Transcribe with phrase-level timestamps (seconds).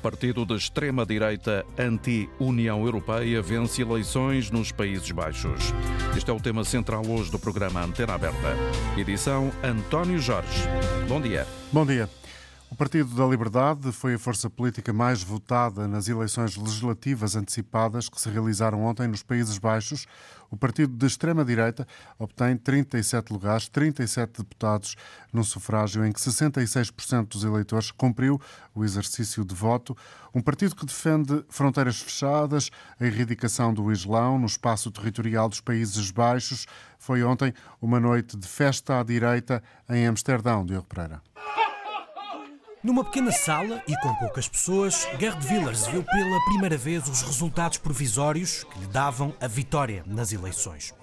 [0.00, 5.74] Partido de extrema-direita anti-União Europeia vence eleições nos Países Baixos.
[6.16, 8.56] Este é o tema central hoje do programa Antena Aberta.
[8.96, 10.68] Edição António Jorge.
[11.06, 11.46] Bom dia.
[11.72, 12.19] Bom dia.
[12.70, 18.18] O Partido da Liberdade foi a força política mais votada nas eleições legislativas antecipadas que
[18.20, 20.06] se realizaram ontem nos Países Baixos.
[20.48, 21.86] O partido de extrema-direita
[22.16, 24.96] obtém 37 lugares, 37 deputados,
[25.32, 28.40] num sufrágio em que 66% dos eleitores cumpriu
[28.72, 29.96] o exercício de voto.
[30.32, 36.12] Um partido que defende fronteiras fechadas, a erradicação do Islão no espaço territorial dos Países
[36.12, 36.66] Baixos.
[37.00, 41.20] Foi ontem uma noite de festa à direita em Amsterdão, Diogo Pereira.
[42.82, 47.76] Numa pequena sala e com poucas pessoas, Gerd Wilders viu pela primeira vez os resultados
[47.76, 50.94] provisórios que lhe davam a vitória nas eleições.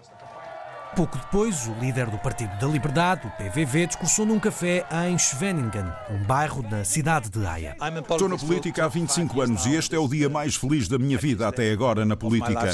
[0.96, 5.86] Pouco depois, o líder do Partido da Liberdade, o PVV, discursou num café em Schwenningen,
[6.10, 7.76] um bairro da cidade de Haia.
[8.10, 11.20] Estou na política há 25 anos e este é o dia mais feliz da minha
[11.20, 12.74] vida até agora na política.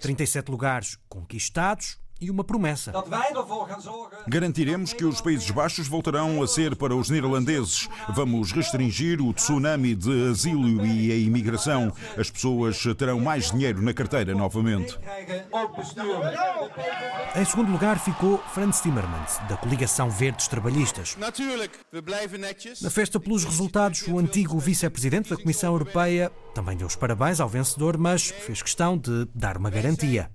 [0.00, 2.92] 37 lugares conquistados e uma promessa.
[4.26, 7.88] Garantiremos que os Países Baixos voltarão a ser para os neerlandeses.
[8.10, 11.92] Vamos restringir o tsunami de asilo e a imigração.
[12.16, 14.98] As pessoas terão mais dinheiro na carteira novamente.
[17.36, 21.16] Em segundo lugar ficou Franz Timmermans, da coligação Verdes Trabalhistas.
[22.80, 27.48] Na festa pelos resultados, o antigo vice-presidente da Comissão Europeia também deu os parabéns ao
[27.48, 30.28] vencedor, mas fez questão de dar uma garantia.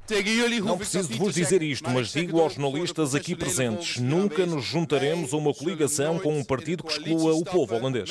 [0.63, 5.33] Não preciso de vos dizer isto, mas digo aos jornalistas aqui presentes: nunca nos juntaremos
[5.33, 8.09] a uma coligação com um partido que exclua o povo holandês.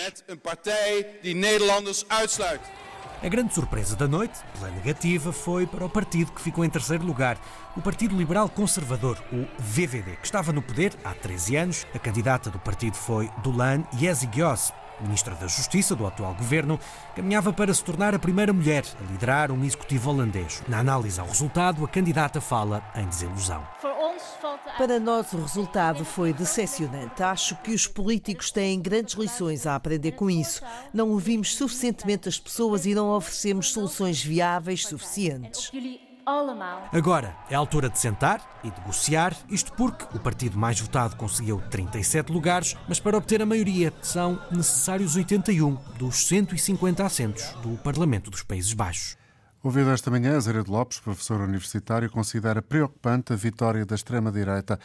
[3.22, 7.06] A grande surpresa da noite, pela negativa, foi para o partido que ficou em terceiro
[7.06, 7.41] lugar,
[7.74, 11.86] o Partido Liberal Conservador, o VVD, que estava no poder há 13 anos.
[11.94, 14.72] A candidata do partido foi Dulan Yezigios,
[15.03, 16.78] ministra da Justiça do atual governo,
[17.14, 20.62] caminhava para se tornar a primeira mulher a liderar um executivo holandês.
[20.69, 23.62] Na análise ao resultado, a candidata fala em desilusão.
[24.78, 27.22] Para nós, o resultado foi decepcionante.
[27.22, 30.62] Acho que os políticos têm grandes lições a aprender com isso.
[30.93, 35.71] Não ouvimos suficientemente as pessoas e não oferecemos soluções viáveis suficientes.
[36.93, 41.60] Agora é a altura de sentar e negociar, isto porque o partido mais votado conseguiu
[41.69, 48.31] 37 lugares, mas para obter a maioria são necessários 81 dos 150 assentos do Parlamento
[48.31, 49.16] dos Países Baixos.
[49.65, 54.78] Ouvido esta manhã, Azeredo Lopes, professor universitário, considera preocupante a vitória da extrema-direita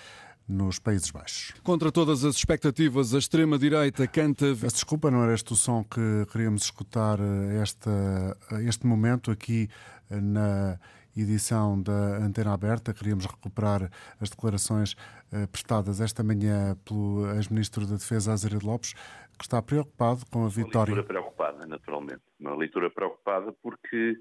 [0.47, 1.53] nos Países Baixos.
[1.63, 4.45] Contra todas as expectativas, a extrema-direita canta.
[4.55, 9.69] Peço desculpa, não era este o som que queríamos escutar eh, esta, este momento aqui
[10.09, 10.79] eh, na
[11.21, 12.93] edição da Antena Aberta.
[12.93, 13.89] Queríamos recuperar
[14.19, 14.95] as declarações
[15.31, 18.93] eh, prestadas esta manhã pelo ex-ministro da Defesa, Azeredo Lopes,
[19.37, 20.93] que está preocupado com a vitória.
[20.93, 22.21] Uma leitura preocupada, naturalmente.
[22.39, 24.15] Uma leitura preocupada porque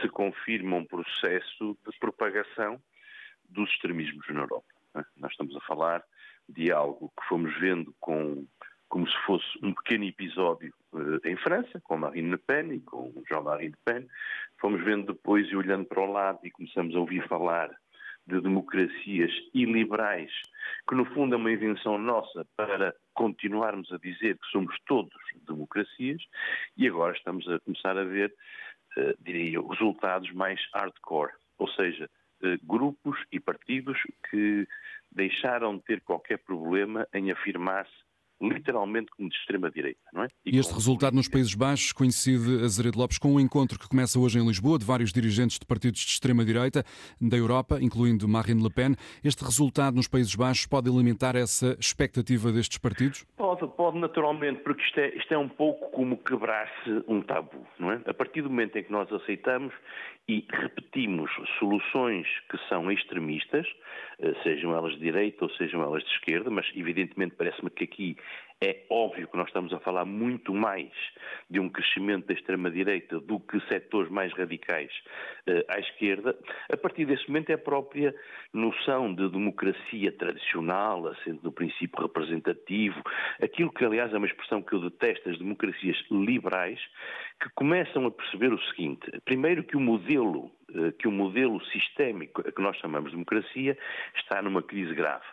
[0.00, 2.80] se confirma um processo de propagação
[3.48, 4.66] dos extremismos na Europa.
[4.96, 5.04] É?
[5.16, 6.04] Nós estamos a falar
[6.48, 8.46] de algo que fomos vendo com,
[8.90, 13.10] como se fosse um pequeno episódio uh, em França, com Marine Le Pen e com
[13.28, 14.06] Jean-Marie Le Pen.
[14.60, 17.70] Fomos vendo depois e olhando para o lado e começamos a ouvir falar
[18.26, 20.30] de democracias iliberais,
[20.88, 25.14] que no fundo é uma invenção nossa para continuarmos a dizer que somos todos
[25.46, 26.22] democracias,
[26.76, 28.34] e agora estamos a começar a ver,
[28.96, 32.10] uh, diria resultados mais hardcore, ou seja,
[32.42, 34.66] uh, grupos e partidos que
[35.12, 38.09] deixaram de ter qualquer problema em afirmar-se
[38.40, 40.28] literalmente como de extrema-direita, não é?
[40.44, 44.18] E, e este resultado nos Países Baixos coincide, Azeredo Lopes, com um encontro que começa
[44.18, 46.84] hoje em Lisboa de vários dirigentes de partidos de extrema-direita
[47.20, 48.94] da Europa, incluindo Marine Le Pen.
[49.22, 53.26] Este resultado nos Países Baixos pode alimentar essa expectativa destes partidos?
[53.36, 57.92] Pode, pode naturalmente, porque isto é, isto é um pouco como quebrar-se um tabu, não
[57.92, 58.00] é?
[58.06, 59.74] A partir do momento em que nós aceitamos
[60.28, 63.66] e repetimos soluções que são extremistas,
[64.20, 68.16] eh, sejam elas de direita ou sejam elas de esquerda, mas evidentemente parece-me que aqui
[68.62, 70.90] é óbvio que nós estamos a falar muito mais
[71.48, 74.92] de um crescimento da extrema-direita do que setores mais radicais
[75.48, 76.36] uh, à esquerda.
[76.70, 78.14] A partir desse momento é a própria
[78.52, 83.02] noção de democracia tradicional, assente no princípio representativo,
[83.40, 86.80] aquilo que aliás é uma expressão que eu detesto, as democracias liberais,
[87.42, 92.42] que começam a perceber o seguinte: primeiro que o modelo eh, que o modelo sistémico
[92.42, 93.76] que nós chamamos de democracia
[94.14, 95.24] está numa crise grave.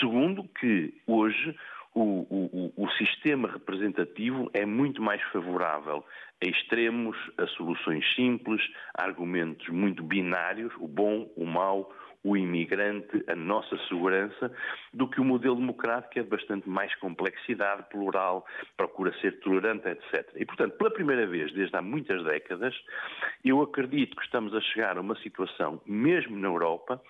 [0.00, 1.54] Segundo, que hoje
[1.94, 6.04] o, o, o, sistema representativo é muito mais favorável
[6.42, 8.62] a extremos, a soluções simples,
[8.96, 11.92] a argumentos muito binários, o bom, o mau,
[12.24, 14.52] o imigrante, a nossa segurança,
[14.92, 18.46] do que o modelo democrático, é de bastante mais complexidade, plural,
[18.76, 20.28] procura ser tolerante, etc.
[20.36, 22.74] E, portanto, pela primeira vez, desde há muitas décadas,
[23.44, 27.02] eu acredito que estamos a chegar a uma situação, mesmo na Europa,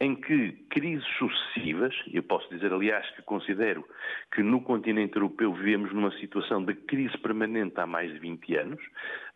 [0.00, 3.84] em que crises sucessivas, eu posso dizer, aliás, que considero
[4.32, 8.82] que no continente europeu vivemos numa situação de crise permanente há mais de 20 anos,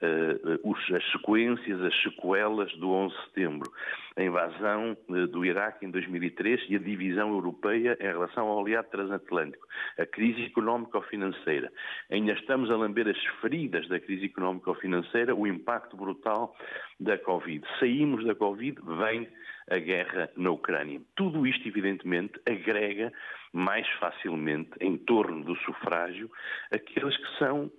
[0.02, 3.72] uh, as sequências, as sequelas do 11 de setembro,
[4.16, 8.88] a invasão uh, do Iraque em 2003 e a divisão europeia em relação ao aliado
[8.90, 9.66] transatlântico,
[9.98, 11.72] a crise económico-financeira.
[12.10, 16.54] Ainda estamos a lamber as feridas da crise económico-financeira, o impacto brutal
[16.98, 17.66] da Covid.
[17.78, 19.28] Saímos da Covid, vem
[19.70, 21.00] a guerra na Ucrânia.
[21.14, 23.12] Tudo isto, evidentemente, agrega
[23.52, 26.30] mais facilmente em torno do sufrágio
[26.70, 27.70] aqueles que são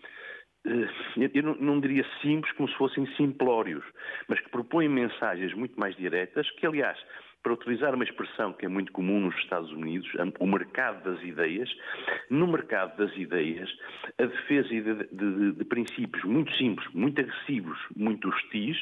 [0.66, 3.84] eh, eu não, diria simples como se fossem simplórios,
[4.28, 6.98] mas que propõem mensagens muito mais diretas, que aliás
[7.44, 10.08] para utilizar uma expressão que é muito comum nos Estados Unidos,
[10.40, 11.70] o mercado das ideias,
[12.30, 13.70] no mercado das ideias,
[14.20, 18.78] a defesa de, de, de, princípios muito simples, muito agressivos, muito hostis,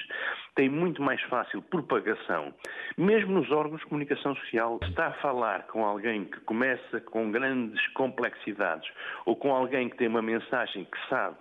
[0.56, 2.54] tem muito mais fácil propagação.
[2.98, 7.86] Mesmo nos órgãos de comunicação social, está a falar com alguém que começa com grandes
[7.94, 8.90] complexidades
[9.26, 11.38] ou com alguém que tem uma mensagem que sabe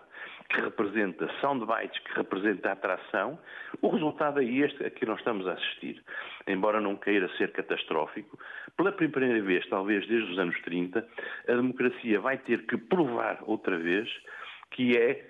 [0.48, 3.38] que representa soundbites, que representa atração,
[3.82, 6.02] o resultado é este a que nós estamos a assistir.
[6.46, 8.38] Embora não queira ser catastrófico,
[8.76, 11.06] pela primeira vez, talvez desde os anos 30,
[11.48, 14.08] a democracia vai ter que provar outra vez
[14.70, 15.28] que é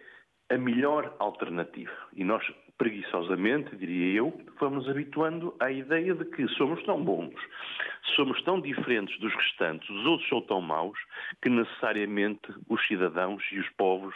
[0.50, 1.92] a melhor alternativa.
[2.14, 2.44] E nós,
[2.78, 7.34] preguiçosamente, diria eu, vamos habituando à ideia de que somos tão bons,
[8.16, 10.98] somos tão diferentes dos restantes, os outros são tão maus,
[11.42, 14.14] que necessariamente os cidadãos e os povos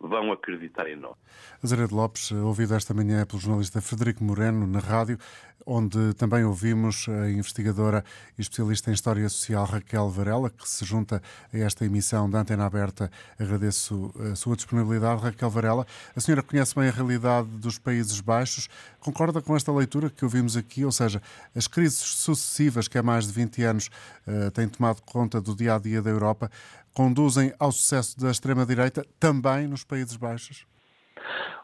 [0.00, 1.16] vão acreditar em nós.
[1.62, 5.18] Azeredo Lopes, ouvido esta manhã pelo jornalista Frederico Moreno na rádio,
[5.66, 8.04] onde também ouvimos a investigadora
[8.38, 11.20] e especialista em História Social Raquel Varela, que se junta
[11.52, 13.10] a esta emissão da Antena Aberta.
[13.38, 15.84] Agradeço a sua disponibilidade, Raquel Varela.
[16.14, 18.68] A senhora conhece bem a realidade dos Países Baixos.
[19.00, 20.84] Concorda com esta leitura que ouvimos aqui?
[20.84, 21.20] Ou seja,
[21.52, 23.90] as crises sucessivas que há mais de 20 anos
[24.26, 26.48] uh, têm tomado conta do dia a dia da Europa
[26.96, 30.66] conduzem ao sucesso da extrema-direita também nos Países Baixos?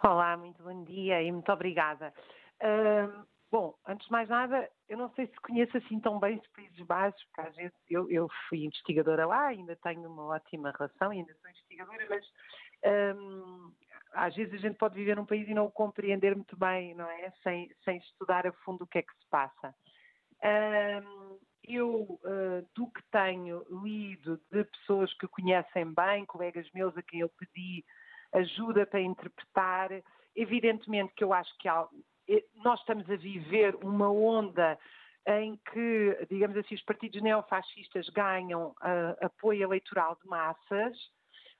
[0.05, 2.13] Olá, muito bom dia e muito obrigada.
[3.51, 6.87] Bom, antes de mais nada, eu não sei se conheço assim tão bem os Países
[6.87, 11.35] Baixos, porque às vezes eu, eu fui investigadora lá, ainda tenho uma ótima relação, ainda
[11.41, 12.25] sou investigadora, mas
[13.17, 13.73] um,
[14.13, 17.09] às vezes a gente pode viver num país e não o compreender muito bem, não
[17.09, 17.33] é?
[17.43, 19.75] Sem, sem estudar a fundo o que é que se passa.
[20.45, 27.03] Um, eu, uh, do que tenho lido de pessoas que conhecem bem, colegas meus a
[27.03, 27.85] quem eu pedi
[28.33, 29.91] ajuda para interpretar,
[30.35, 31.87] evidentemente que eu acho que há,
[32.29, 34.79] eh, nós estamos a viver uma onda
[35.27, 40.97] em que, digamos assim, os partidos neofascistas ganham uh, apoio eleitoral de massas.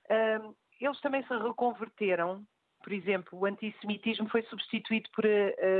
[0.09, 2.45] Uh, eles também se reconverteram,
[2.83, 5.23] por exemplo, o antissemitismo foi substituído por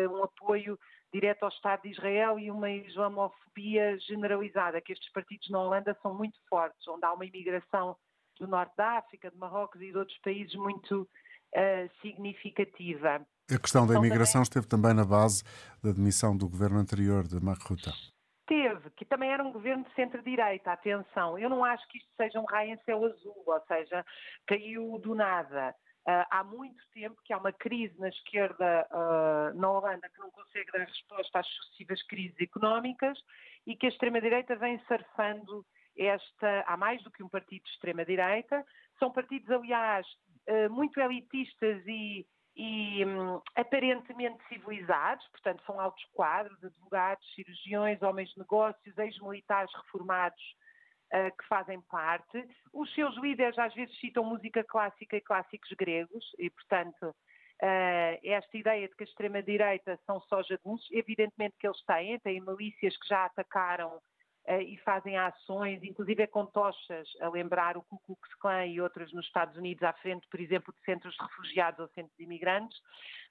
[0.10, 0.80] um apoio
[1.14, 6.14] direto ao Estado de Israel e uma islamofobia generalizada, que estes partidos na Holanda são
[6.14, 7.96] muito fortes, onde há uma imigração
[8.40, 13.26] do norte da África, de Marrocos e de outros países muito uh, significativa.
[13.52, 14.44] A questão da imigração também...
[14.44, 15.44] esteve também na base
[15.84, 17.92] da demissão do governo anterior, de Mark Rutte.
[18.48, 21.38] Teve, que também era um governo de centro-direita, atenção.
[21.38, 24.04] Eu não acho que isto seja um raio em céu azul, ou seja,
[24.48, 25.76] caiu do nada.
[26.06, 30.30] Uh, há muito tempo que há uma crise na esquerda uh, na Holanda que não
[30.32, 33.18] consegue dar resposta às sucessivas crises económicas
[33.66, 35.66] e que a extrema-direita vem surfando
[35.98, 36.66] esta.
[36.68, 38.66] Há mais do que um partido de extrema-direita.
[39.00, 40.06] São partidos, aliás,
[40.50, 48.30] uh, muito elitistas e, e um, aparentemente civilizados, portanto, são altos quadros, advogados, cirurgiões, homens
[48.32, 50.44] de negócios, ex-militares reformados
[51.14, 52.44] uh, que fazem parte.
[52.74, 58.58] Os seus líderes às vezes citam música clássica e clássicos gregos, e, portanto, uh, esta
[58.58, 63.08] ideia de que a extrema-direita são só jagunços, evidentemente que eles têm, têm milícias que
[63.08, 64.00] já atacaram
[64.46, 69.10] Uh, e fazem ações, inclusive com tochas, a lembrar o Ku Klux Klan e outras
[69.14, 72.78] nos Estados Unidos, à frente, por exemplo, de centros de refugiados ou centros de imigrantes,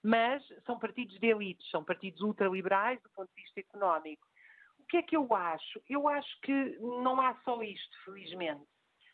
[0.03, 4.27] mas são partidos de elites, são partidos ultraliberais do ponto de vista económico
[4.93, 5.81] que é que eu acho?
[5.89, 8.63] Eu acho que não há só isto, felizmente.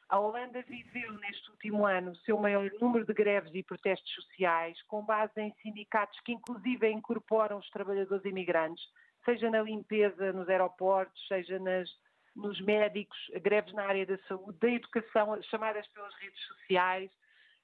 [0.09, 4.83] A Holanda viveu neste último ano o seu maior número de greves e protestos sociais,
[4.89, 8.83] com base em sindicatos que inclusive incorporam os trabalhadores imigrantes,
[9.25, 11.89] seja na limpeza nos aeroportos, seja nas,
[12.35, 17.09] nos médicos, greves na área da saúde, da educação, chamadas pelas redes sociais.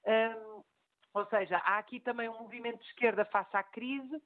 [0.06, 0.62] Um,
[1.14, 4.22] ou seja, há aqui também um movimento de esquerda face à crise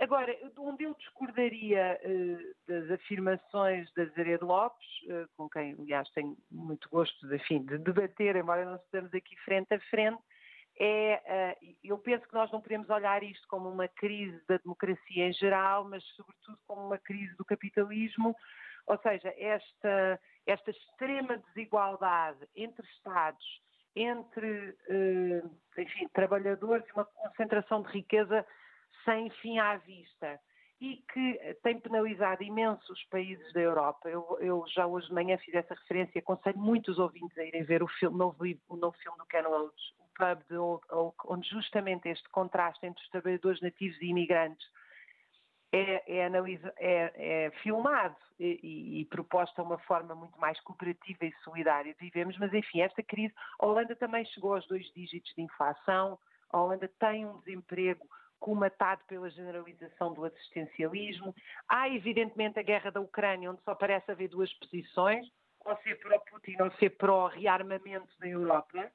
[0.00, 6.38] Agora, onde eu discordaria uh, das afirmações da Zared Lopes, uh, com quem, aliás, tenho
[6.50, 10.18] muito gosto de, enfim, de debater, embora não estejamos aqui frente a frente,
[10.78, 15.28] é, uh, eu penso que nós não podemos olhar isto como uma crise da democracia
[15.28, 18.34] em geral, mas sobretudo como uma crise do capitalismo,
[18.86, 23.44] ou seja, esta, esta extrema desigualdade entre Estados,
[23.94, 24.74] entre,
[25.76, 28.46] enfim, trabalhadores e uma concentração de riqueza
[29.04, 30.40] sem fim à vista
[30.80, 34.08] e que tem penalizado imenso os países da Europa.
[34.08, 37.82] Eu, eu, já hoje de manhã fiz essa referência, aconselho muitos ouvintes a irem ver
[37.82, 41.48] o, filme, novo, o novo filme do Ken Loach, o Pub de Old Oak, onde
[41.50, 44.66] justamente este contraste entre os trabalhadores nativos e imigrantes
[45.72, 46.30] é, é,
[46.78, 52.00] é, é filmado e, e, proposto de uma forma muito mais cooperativa e solidária de
[52.00, 56.18] vivemos, mas enfim, esta crise, a Holanda também chegou aos dois dígitos de inflação,
[56.50, 58.04] a Holanda tem um desemprego
[58.40, 61.34] comatado pela generalização do assistencialismo.
[61.68, 65.26] Há, evidentemente, a guerra da Ucrânia, onde só parece haver duas posições,
[65.64, 68.90] ou ser pró-Putin ou ser pró-rearmamento da Europa.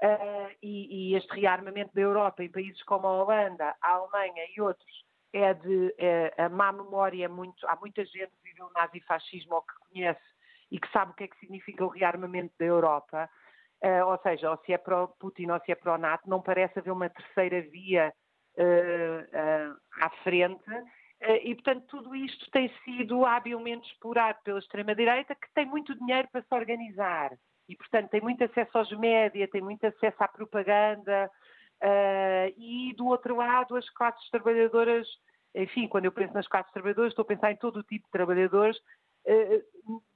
[0.00, 4.60] Uh, e, e, este rearmamento da Europa em países como a Holanda, a Alemanha e
[4.60, 7.24] outros é de é, a má memória.
[7.24, 10.20] É muito, há muita gente que viveu o nazifascismo ou que conhece
[10.70, 13.28] e que sabe o que é que significa o rearmamento da Europa.
[13.82, 17.10] Uh, ou seja, ou se é pró-Putin ou se é pró-NATO, não parece haver uma
[17.10, 18.12] terceira via
[20.00, 20.64] à frente.
[21.42, 26.42] E, portanto, tudo isto tem sido habilmente explorado pela extrema-direita, que tem muito dinheiro para
[26.42, 27.32] se organizar.
[27.68, 31.30] E, portanto, tem muito acesso aos média, tem muito acesso à propaganda.
[32.56, 35.08] E, do outro lado, as classes trabalhadoras,
[35.54, 38.12] enfim, quando eu penso nas classes trabalhadoras, estou a pensar em todo o tipo de
[38.12, 38.78] trabalhadores,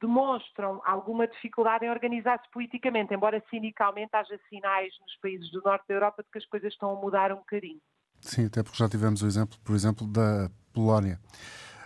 [0.00, 5.94] demonstram alguma dificuldade em organizar-se politicamente, embora cinicalmente haja sinais nos países do norte da
[5.94, 7.80] Europa de que as coisas estão a mudar um bocadinho.
[8.22, 11.20] Sim, até porque já tivemos o exemplo, por exemplo, da Polónia.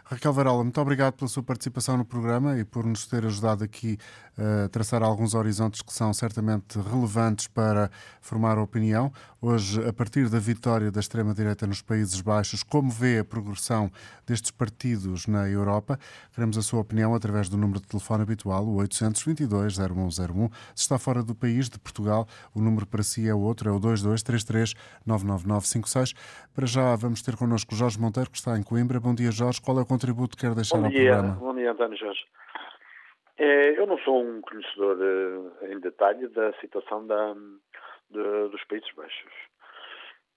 [0.09, 3.99] Raquel Varola, muito obrigado pela sua participação no programa e por nos ter ajudado aqui
[4.39, 9.13] a traçar alguns horizontes que são certamente relevantes para formar opinião.
[9.41, 13.91] Hoje, a partir da vitória da extrema-direita nos Países Baixos, como vê a progressão
[14.27, 15.99] destes partidos na Europa?
[16.35, 20.51] Queremos a sua opinião através do número de telefone habitual, o 822-0101.
[20.75, 23.81] Se está fora do país, de Portugal, o número para si é outro, é o
[23.81, 26.15] 2233-99956.
[26.55, 29.01] Para já vamos ter connosco Jorge Monteiro, que está em Coimbra.
[29.01, 29.59] Bom dia, Jorge.
[29.61, 31.41] Qual é o contributo que quer deixar bom dia, ao programa?
[31.41, 32.25] Bom dia, António Jorge.
[33.39, 37.35] É, eu não sou um conhecedor eh, em detalhe da situação da,
[38.11, 39.33] de, dos Países Baixos.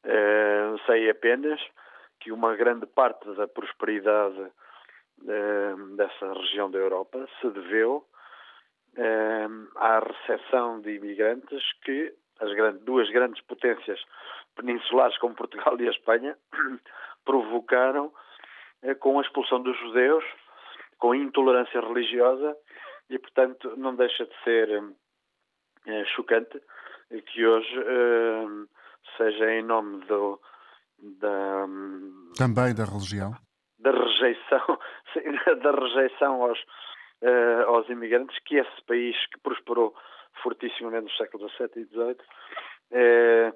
[0.03, 1.59] É, sei apenas
[2.21, 4.47] que uma grande parte da prosperidade
[5.27, 8.05] é, dessa região da Europa se deveu
[9.75, 13.99] à recepção de imigrantes que as grandes, duas grandes potências
[14.55, 16.37] peninsulares como Portugal e a Espanha
[17.23, 18.11] provocaram
[18.99, 20.23] com a expulsão dos judeus,
[20.97, 22.55] com a intolerância religiosa
[23.09, 24.83] e, portanto, não deixa de ser
[25.87, 26.61] é, chocante
[27.27, 28.45] que hoje é,
[29.17, 30.39] seja em nome do,
[31.19, 31.65] da.
[32.37, 33.33] Também da religião?
[33.79, 34.79] Da rejeição,
[35.63, 36.59] da rejeição aos,
[37.21, 39.95] é, aos imigrantes, que esse país que prosperou
[40.43, 43.53] fortissimamente nos séculos XVII e XVIII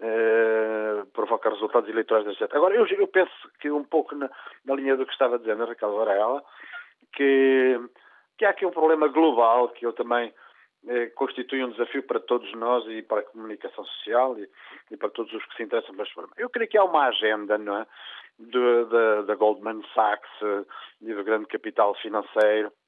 [0.00, 2.52] é, provoca resultados eleitorais, etc.
[2.54, 4.30] Agora, eu, eu penso que um pouco na,
[4.64, 6.42] na linha do que estava dizendo a Raquel Varela,
[7.12, 7.80] que
[8.36, 10.32] que há aqui um problema global que eu também
[10.86, 14.48] eh, constitui um desafio para todos nós e para a comunicação social e,
[14.90, 16.34] e para todos os que se interessam por este problema.
[16.36, 17.86] Eu creio que há uma agenda, não é?
[19.26, 20.64] Da Goldman Sachs eh,
[21.02, 22.83] e do grande capital financeiro eh,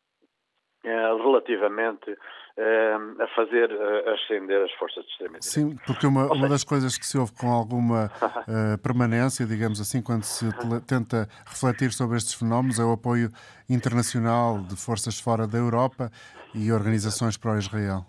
[0.87, 2.17] relativamente
[2.59, 5.47] eh, a fazer eh, ascender as forças de extrema-direita.
[5.47, 10.03] Sim, porque uma, uma das coisas que se ouve com alguma uh, permanência, digamos assim,
[10.03, 10.47] quando se
[10.89, 13.29] tenta refletir sobre estes fenómenos, é o apoio
[13.69, 16.09] internacional de forças fora da Europa
[16.55, 18.07] e organizações pró-Israel.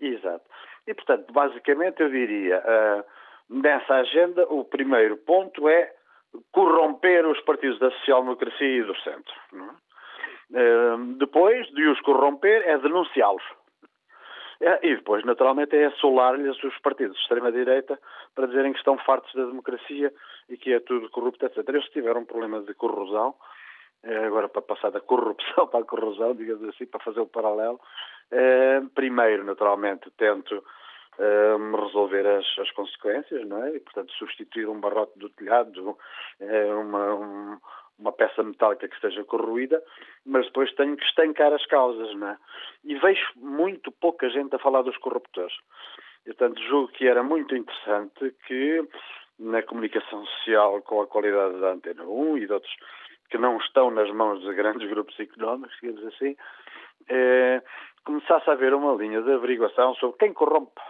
[0.00, 0.44] Exato.
[0.88, 3.04] E, portanto, basicamente eu diria, uh,
[3.62, 5.92] nessa agenda, o primeiro ponto é
[6.50, 9.34] corromper os partidos da social-democracia e do centro.
[9.52, 9.89] Não é?
[10.54, 13.42] Ehm, depois de os corromper, é denunciá-los.
[14.60, 17.98] É, e depois, naturalmente, é assolar-lhes os partidos de extrema-direita
[18.34, 20.12] para dizerem que estão fartos da democracia
[20.50, 21.66] e que é tudo corrupto, etc.
[21.66, 23.34] Eles tiveram um problema de corrosão,
[24.02, 27.80] eh, agora para passar da corrupção para a corrosão, digamos assim, para fazer o paralelo.
[28.30, 30.62] Ehm, primeiro, naturalmente, tento
[31.18, 33.76] ehm, resolver as, as, consequências, não é?
[33.76, 35.96] E, portanto, substituir um barrote do telhado,
[36.38, 37.58] eh, uma, um,
[38.00, 39.82] uma peça metálica que esteja corroída,
[40.24, 42.36] mas depois tenho que estancar as causas, não é?
[42.84, 45.54] E vejo muito pouca gente a falar dos corruptores.
[46.24, 48.82] Eu, portanto, julgo que era muito interessante que
[49.38, 52.74] na comunicação social com a qualidade da Antena 1 e de outros
[53.30, 56.36] que não estão nas mãos de grandes grupos económicos, digamos assim,
[57.08, 57.62] é,
[58.04, 60.80] começasse a haver uma linha de averiguação sobre quem corrompe.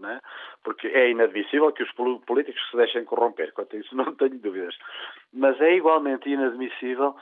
[0.00, 0.20] Né?
[0.64, 4.76] Porque é inadmissível que os políticos se deixem corromper, quanto a isso não tenho dúvidas.
[5.32, 7.14] Mas é igualmente inadmissível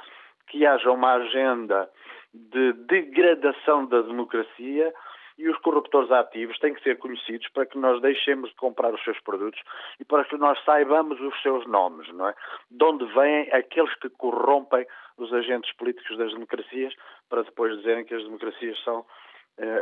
[0.47, 1.91] que haja uma agenda
[2.33, 4.95] de degradação da democracia
[5.39, 9.03] e os corruptores ativos têm que ser conhecidos para que nós deixemos de comprar os
[9.05, 9.61] seus produtos
[10.01, 12.35] e para que nós saibamos os seus nomes, não é?
[12.71, 14.85] De onde vêm aqueles que corrompem
[15.17, 16.93] os agentes políticos das democracias
[17.29, 19.07] para depois dizerem que as democracias são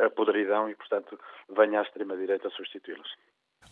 [0.04, 1.18] a podridão e, portanto,
[1.48, 3.08] venha a extrema-direita substituí-los.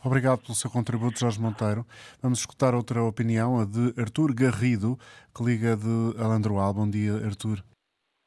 [0.05, 1.87] Obrigado pelo seu contributo, Jorge Monteiro.
[2.23, 4.99] Vamos escutar outra opinião, a de Artur Garrido,
[5.35, 6.75] que liga de Alandroal.
[6.75, 7.65] Bom dia, Artur.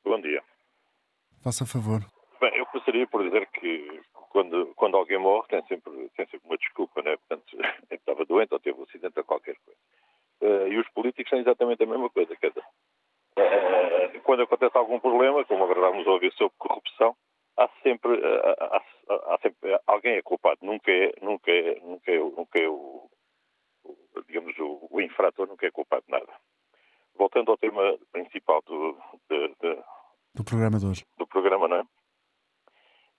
[0.03, 0.41] Bom dia.
[1.43, 2.01] Faça favor.
[2.41, 6.57] Bem, eu começaria por dizer que quando, quando alguém morre tem sempre, tem sempre uma
[6.57, 7.15] desculpa, né?
[7.17, 7.57] Portanto,
[7.91, 9.79] estava doente ou teve um acidente ou qualquer coisa.
[10.41, 12.35] Uh, e os políticos têm exatamente a mesma coisa.
[12.35, 12.65] Quer dizer,
[13.37, 17.15] uh, quando acontece algum problema, como agora vamos ouvir sobre corrupção,
[17.57, 20.59] há sempre, uh, há, há, sempre alguém é culpado.
[20.61, 23.09] Nunca é, nunca é, nunca é, nunca é o,
[23.83, 23.97] o,
[24.27, 26.33] digamos, o, o, infrator nunca é culpado de nada.
[27.15, 28.97] Voltando ao tema principal do,
[29.29, 29.83] de, de,
[30.35, 31.05] do programa de hoje.
[31.17, 31.83] Do programa, não é?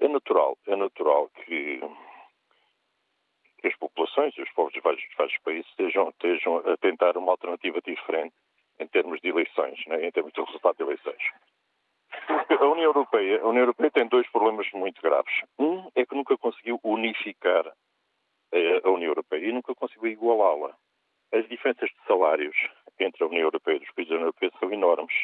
[0.00, 1.80] É natural, é natural que,
[3.58, 7.16] que as populações e os povos de vários, de vários países estejam, estejam a tentar
[7.16, 8.36] uma alternativa diferente
[8.78, 11.22] em termos de eleições, né, em termos de resultado de eleições.
[12.28, 15.32] Porque a União Europeia, a União Europeia tem dois problemas muito graves.
[15.58, 17.66] Um é que nunca conseguiu unificar
[18.84, 20.76] a União Europeia e nunca conseguiu igualá-la.
[21.32, 22.56] As diferenças de salários
[22.98, 25.14] entre a União Europeia e os países da União Europeia são enormes.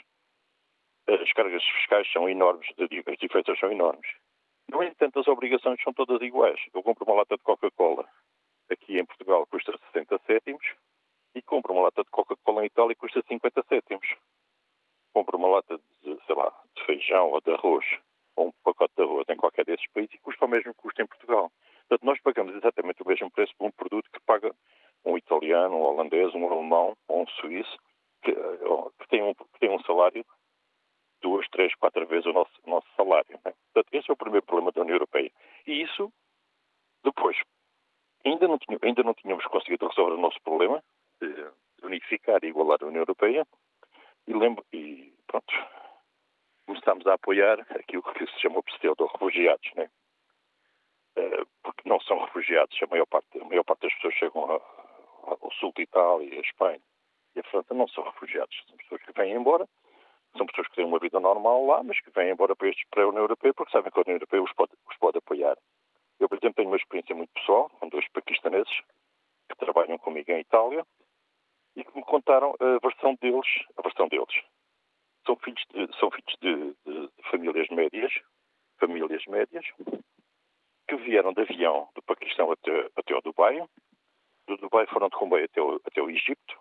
[1.07, 4.09] As cargas fiscais são enormes, as diferenças são enormes.
[4.71, 6.59] No entanto, as obrigações são todas iguais.
[6.75, 8.09] Eu compro uma lata de Coca-Cola
[8.71, 10.65] aqui em Portugal custa 60 cêntimos
[11.35, 14.07] e compro uma lata de Coca-Cola em Itália custa 50 cêntimos.
[15.15, 17.87] Compro uma lata de, sei lá, de feijão ou de arroz
[18.37, 21.07] ou um pacote de arroz em qualquer desses países e custa o mesmo custo em
[21.07, 21.51] Portugal.
[21.89, 24.53] Portanto, nós pagamos exatamente o mesmo preço por um produto que paga
[25.05, 27.79] um italiano, um holandês, um alemão ou um suíço
[28.23, 28.59] que, eh,
[28.99, 30.25] que, tem, um, que tem um salário
[31.21, 33.39] duas, três, quatro vezes o nosso, nosso salário.
[33.45, 33.55] Né?
[33.73, 35.31] Portanto, esse é o primeiro problema da União Europeia.
[35.67, 36.13] E isso,
[37.03, 37.37] depois,
[38.25, 40.83] ainda não, tinha, ainda não tínhamos conseguido resolver o nosso problema
[41.21, 41.47] de
[41.83, 43.47] unificar e igualar a União Europeia
[44.27, 45.53] e, lembro, e pronto,
[46.67, 49.91] começámos a apoiar aquilo que se chama pseudo-refugiados, né?
[51.17, 55.53] Uh, porque não são refugiados, a maior parte, a maior parte das pessoas chegam ao
[55.61, 56.81] sul de Itália, a Espanha
[57.37, 59.69] e a França não são refugiados, são pessoas que vêm embora
[60.37, 63.05] são pessoas que têm uma vida normal lá, mas que vêm embora para, estes, para
[63.05, 65.57] a União Europeia porque sabem que a União Europeia os pode, os pode apoiar.
[66.19, 68.73] Eu, por exemplo, tenho uma experiência muito pessoal com dois paquistaneses
[69.49, 70.85] que trabalham comigo em Itália
[71.77, 74.35] e que me contaram a versão deles, a versão deles.
[75.27, 78.13] São filhos de, são filhos de, de, de famílias médias,
[78.79, 79.65] famílias médias,
[80.89, 83.67] que vieram de avião do Paquistão até, até o Dubai.
[84.47, 86.59] Do Dubai foram de comboio até o, até o Egito.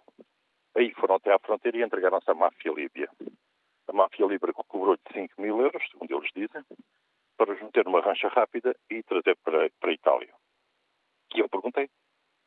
[0.75, 3.09] Aí foram até à fronteira e entregaram-se à máfia líbia.
[3.87, 6.63] A máfia Libra cobrou-lhe 5 mil euros, segundo eles dizem,
[7.37, 10.33] para os meter numa rancha rápida e trazer para, para a Itália.
[11.35, 11.89] E eu perguntei,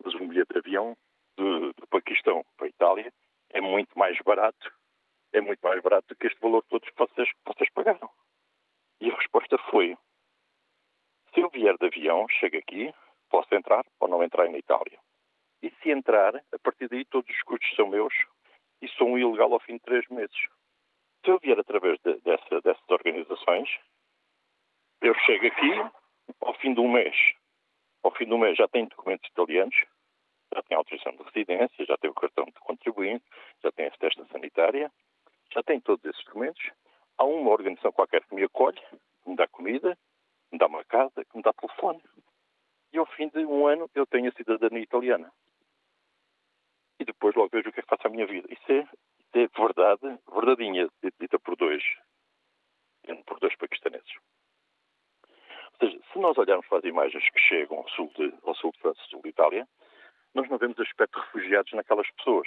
[0.03, 0.97] mas um bilhete de avião
[1.37, 3.13] do, do Paquistão para a Itália
[3.51, 4.73] é muito mais barato,
[5.33, 8.11] é muito mais barato do que este valor todo que vocês, vocês pagaram.
[9.01, 9.97] E a resposta foi,
[11.33, 12.93] se eu vier de avião, chego aqui,
[13.31, 14.99] posso entrar ou não entrar na Itália.
[15.63, 18.15] E se entrar, a partir daí todos os custos são meus
[18.83, 20.37] e sou um ilegal ao fim de três meses.
[21.25, 23.69] Se eu vier através de, dessa, dessas organizações,
[25.01, 25.73] eu chego aqui,
[26.41, 27.17] ao fim de um mês,
[28.03, 29.77] ao fim do mês já tenho documentos italianos,
[30.57, 33.25] já tenho autorização de residência, já tenho o cartão de contribuinte,
[33.63, 34.91] já tenho a testa sanitária,
[35.53, 36.71] já tenho todos esses documentos.
[37.19, 38.81] Há uma organização qualquer que me acolhe,
[39.23, 39.97] que me dá comida,
[40.49, 42.03] que me dá uma casa, que me dá telefone.
[42.93, 45.31] E ao fim de um ano eu tenho a cidadania italiana.
[46.99, 48.49] E depois logo vejo o que é que faço a minha vida.
[48.51, 48.89] Isso é
[49.39, 50.89] é verdade, verdadeinha,
[51.21, 51.83] dita por dois,
[53.27, 54.11] por dois paquistaneses.
[55.79, 58.73] Ou seja, se nós olharmos para as imagens que chegam ao sul de, ao sul
[58.73, 59.69] de França sul de Itália,
[60.37, 62.47] nós não vemos aspecto de refugiados naquelas pessoas.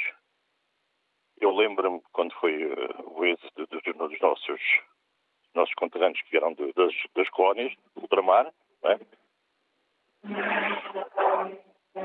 [1.42, 4.62] Eu lembro-me quando foi uh, o êxito dos, nossos,
[5.56, 9.00] nossos conterrâneos que vieram de, das, das colónias, do ultramar, é?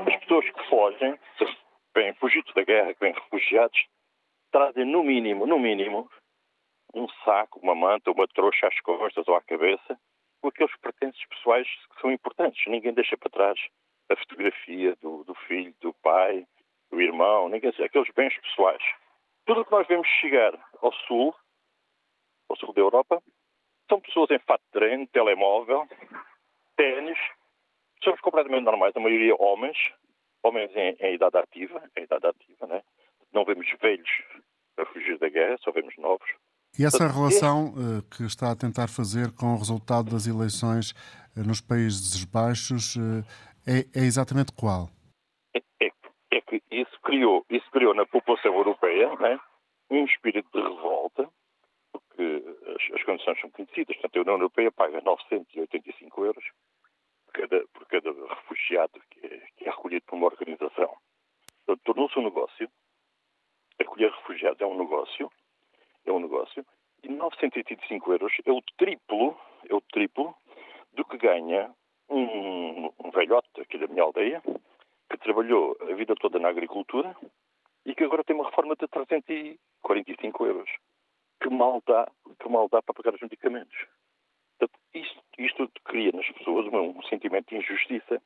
[0.07, 1.45] as pessoas que fogem, que
[1.93, 3.85] vêm fugidos da guerra, que vêm refugiados,
[4.51, 6.09] trazem no mínimo, no mínimo,
[6.95, 9.99] um saco, uma manta, uma trouxa às costas ou à cabeça,
[10.41, 12.65] com aqueles pertences pessoais que são importantes.
[12.65, 13.59] Ninguém deixa para trás
[14.09, 16.45] a fotografia do, do filho, do pai,
[16.91, 18.83] o irmão, ninguém sabe, aqueles bens pessoais.
[19.45, 21.35] Tudo o que nós vemos chegar ao sul,
[22.49, 23.21] ao sul da Europa,
[23.89, 25.87] são pessoas em fato de treino, telemóvel,
[26.75, 27.17] ténis,
[27.99, 29.77] pessoas completamente normais, a maioria homens,
[30.43, 32.81] homens em, em idade ativa, em idade ativa, né?
[33.33, 34.09] Não vemos velhos
[34.77, 36.27] a fugir da guerra, só vemos novos.
[36.77, 41.43] E essa relação uh, que está a tentar fazer com o resultado das eleições uh,
[41.45, 43.23] nos Países Baixos uh,
[43.67, 44.89] é, é, exatamente qual?
[45.53, 45.91] É, é,
[46.31, 49.39] é, que isso criou, isso criou na população europeia né,
[49.89, 51.29] um espírito de revolta,
[51.91, 53.95] porque as, as, condições são conhecidas.
[53.97, 56.43] Portanto, a União Europeia paga 985 euros
[57.25, 60.95] por cada, por cada refugiado que é, que é recolhido por uma organização.
[61.65, 62.69] Portanto, tornou-se um negócio.
[63.79, 65.29] Acolher refugiados é um negócio
[66.05, 66.65] é um negócio,
[67.03, 70.35] e 985 euros é o triplo, é o triplo
[70.93, 71.73] do que ganha
[72.09, 74.41] um, um velhote aqui da minha aldeia,
[75.09, 77.15] que trabalhou a vida toda na agricultura
[77.85, 80.69] e que agora tem uma reforma de 345 euros.
[81.41, 83.77] Que mal dá, que mal dá para pagar os medicamentos.
[84.57, 88.21] Portanto, isto, isto cria nas pessoas um, um sentimento de injustiça.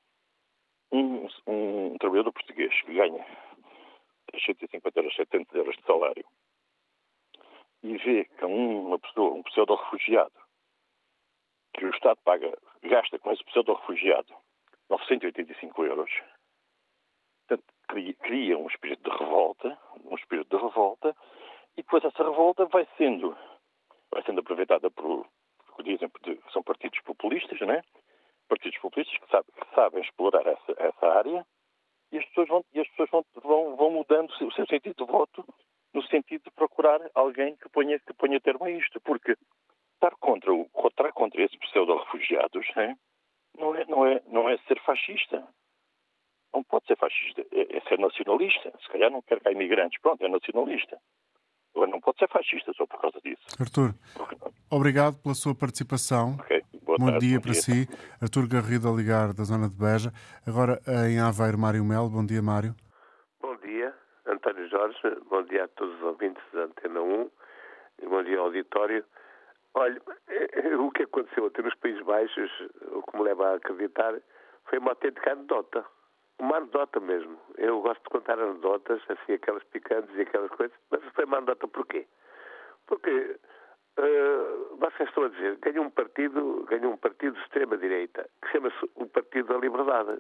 [0.92, 3.24] Um, um, trabalhador português que ganha
[4.32, 6.26] 350 euros, 700 euros de salário
[7.84, 10.34] e vê que uma pessoa, um pseudo-refugiado,
[11.74, 12.52] que o Estado paga,
[12.84, 14.34] gasta com esse pseudo-refugiado
[14.90, 16.12] 985 euros,
[17.48, 21.16] portanto, cria, cria um espírito de revolta, um espírito de revolta,
[21.78, 23.38] e depois essa revolta vai sendo,
[24.12, 25.28] vai sendo aproveitada por,
[25.68, 26.10] por dizem,
[26.52, 27.82] são partidos populistas, né?
[28.48, 31.46] Partidos populistas que, sabe, que sabem explorar essa, essa área
[32.12, 35.12] e as pessoas vão, e as pessoas vão, vão, vão mudando o seu sentido de
[35.12, 35.46] voto
[35.94, 39.36] no sentido de procurar alguém que ponha, que ponha termo a isto, porque
[40.00, 42.96] estar contra, o, estar contra esses pseudo-refugiados é,
[43.58, 45.46] não, é, não, é, não é ser fascista.
[46.54, 48.74] Não pode ser fascista, é, é ser nacionalista.
[48.82, 50.98] Se calhar não quer cá imigrantes, pronto, é nacionalista.
[51.76, 53.42] Agora não pode ser fascista só por causa disso.
[53.60, 53.94] Artur,
[54.72, 56.36] obrigado pela sua participação.
[56.40, 56.64] Okay.
[56.82, 57.62] bom tarde, dia bom para dia.
[57.62, 57.88] si.
[58.20, 60.12] Artur Garrido a ligar da zona de Beja.
[60.48, 62.10] Agora em Aveiro, Mário Melo.
[62.10, 62.74] Bom dia, Mário.
[63.40, 63.94] Bom dia.
[64.26, 64.98] António Jorge,
[65.30, 67.32] bom dia a todos os ouvintes da Antena 1
[68.02, 69.06] e bom dia ao auditório.
[69.80, 70.02] Olha,
[70.78, 72.52] o que aconteceu até nos Países Baixos,
[72.92, 74.14] o que me leva a acreditar,
[74.66, 75.86] foi uma autêntica anedota.
[76.38, 77.40] Uma anedota mesmo.
[77.58, 81.66] Eu gosto de contar anedotas, assim, aquelas picantes e aquelas coisas, mas foi uma anedota
[81.70, 82.06] porquê?
[82.88, 83.40] Porque
[84.00, 88.92] uh, vocês estão a dizer, ganhou um partido, ganhou um partido de extrema-direita, que chama-se
[88.96, 90.20] o Partido da Liberdade.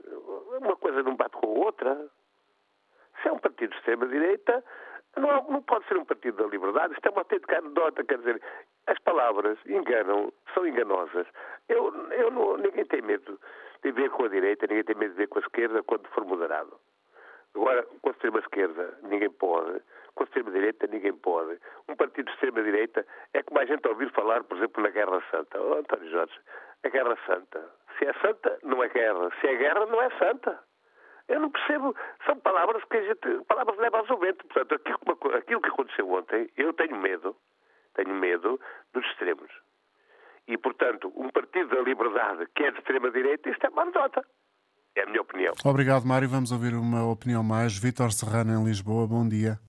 [0.61, 2.09] Uma coisa não bate com a outra.
[3.21, 4.63] Se é um partido de extrema-direita,
[5.19, 6.93] não, não, pode ser um partido da liberdade.
[6.93, 8.41] Isto é uma autêntica anedota, quer dizer,
[8.87, 11.27] as palavras enganam, são enganosas.
[11.67, 13.39] Eu, eu não, ninguém tem medo
[13.83, 16.25] de ver com a direita, ninguém tem medo de ver com a esquerda quando for
[16.25, 16.79] moderado.
[17.55, 19.81] Agora, com a extrema-esquerda, ninguém pode.
[20.15, 21.59] Com a extrema-direita, ninguém pode.
[21.87, 25.61] Um partido de extrema-direita é como a gente ouvir falar, por exemplo, na Guerra Santa.
[25.61, 26.39] Oh, António Jorge,
[26.83, 27.69] a Guerra Santa.
[27.97, 29.29] Se é santa, não é guerra.
[29.41, 30.68] Se é guerra, não é santa.
[31.29, 34.45] Eu não percebo, são palavras que a gente, palavras levam ao vento.
[34.47, 37.35] Portanto, aquilo, aquilo que aconteceu ontem, eu tenho medo,
[37.93, 38.59] tenho medo
[38.91, 39.51] dos extremos.
[40.47, 44.25] E, portanto, um partido da liberdade que é de extrema-direita, isto é uma anedota.
[44.95, 45.53] É a minha opinião.
[45.63, 46.27] Obrigado, Mário.
[46.27, 47.77] Vamos ouvir uma opinião mais.
[47.77, 49.07] Vítor Serrano, em Lisboa.
[49.07, 49.59] Bom dia.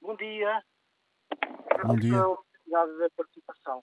[0.00, 0.62] Bom dia.
[1.84, 2.24] Bom dia.
[2.24, 3.82] Obrigado da participação.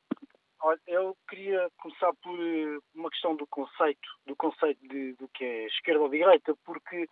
[0.65, 5.43] Olha, eu queria começar por eh, uma questão do conceito, do conceito de, do que
[5.43, 7.05] é esquerda ou direita, porque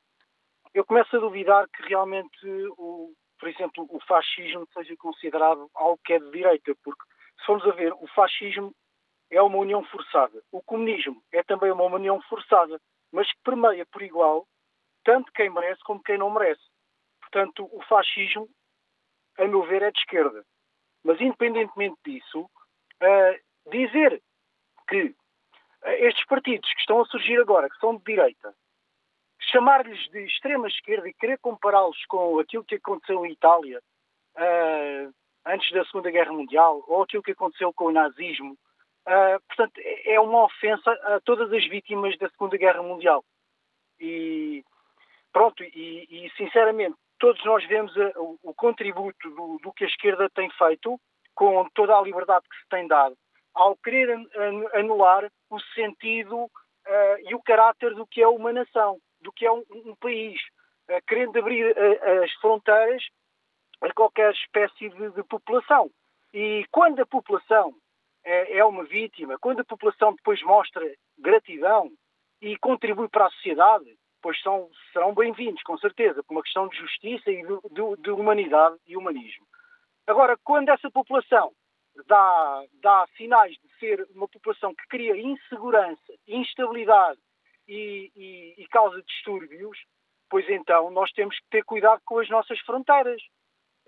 [0.74, 6.14] eu começo a duvidar que realmente, o, por exemplo, o fascismo seja considerado algo que
[6.14, 7.04] é de direita, porque
[7.40, 8.74] se formos a ver, o fascismo
[9.30, 10.42] é uma união forçada.
[10.50, 12.80] O comunismo é também uma união forçada,
[13.12, 14.48] mas que permeia por igual
[15.04, 16.64] tanto quem merece como quem não merece.
[17.20, 18.48] Portanto, o fascismo,
[19.38, 20.42] a meu ver, é de esquerda.
[21.04, 22.50] Mas, independentemente disso,
[23.02, 24.22] uh, dizer
[24.88, 28.54] que uh, estes partidos que estão a surgir agora, que são de direita,
[29.52, 33.82] chamar-lhes de extrema esquerda e querer compará-los com aquilo que aconteceu em Itália
[34.36, 35.14] uh,
[35.46, 38.56] antes da Segunda Guerra Mundial ou aquilo que aconteceu com o nazismo,
[39.48, 43.26] portanto, é uma ofensa a todas as vítimas da Segunda Guerra Mundial.
[44.00, 44.64] E
[45.34, 49.88] pronto, e, e sinceramente, todos nós vemos a, o, o, contributo do, do que a
[49.88, 51.00] esquerda tem feito
[51.42, 53.18] com toda a liberdade que se tem dado,
[53.56, 54.16] ao querer
[54.76, 56.50] anular o sentido uh,
[57.28, 60.40] e o caráter do que é uma nação, do que é um, um país,
[60.88, 63.04] uh, querendo abrir uh, as fronteiras
[63.82, 65.90] a qualquer espécie de, de, população.
[66.32, 67.74] E quando a população
[68.24, 71.90] é uma vítima, quando a população depois mostra gratidão
[72.40, 76.78] e contribui para a sociedade, pois são, serão bem-vindos, com certeza, por uma questão de
[76.78, 79.44] justiça e de, de, de, humanidade e humanismo.
[80.12, 81.54] Agora, quando essa população
[82.06, 87.17] dá, dá sinais de ser uma população que cria insegurança, instabilidade
[87.65, 89.78] e, e, e causa distúrbios,
[90.30, 93.21] pois então nós temos que ter cuidado com as nossas fronteiras.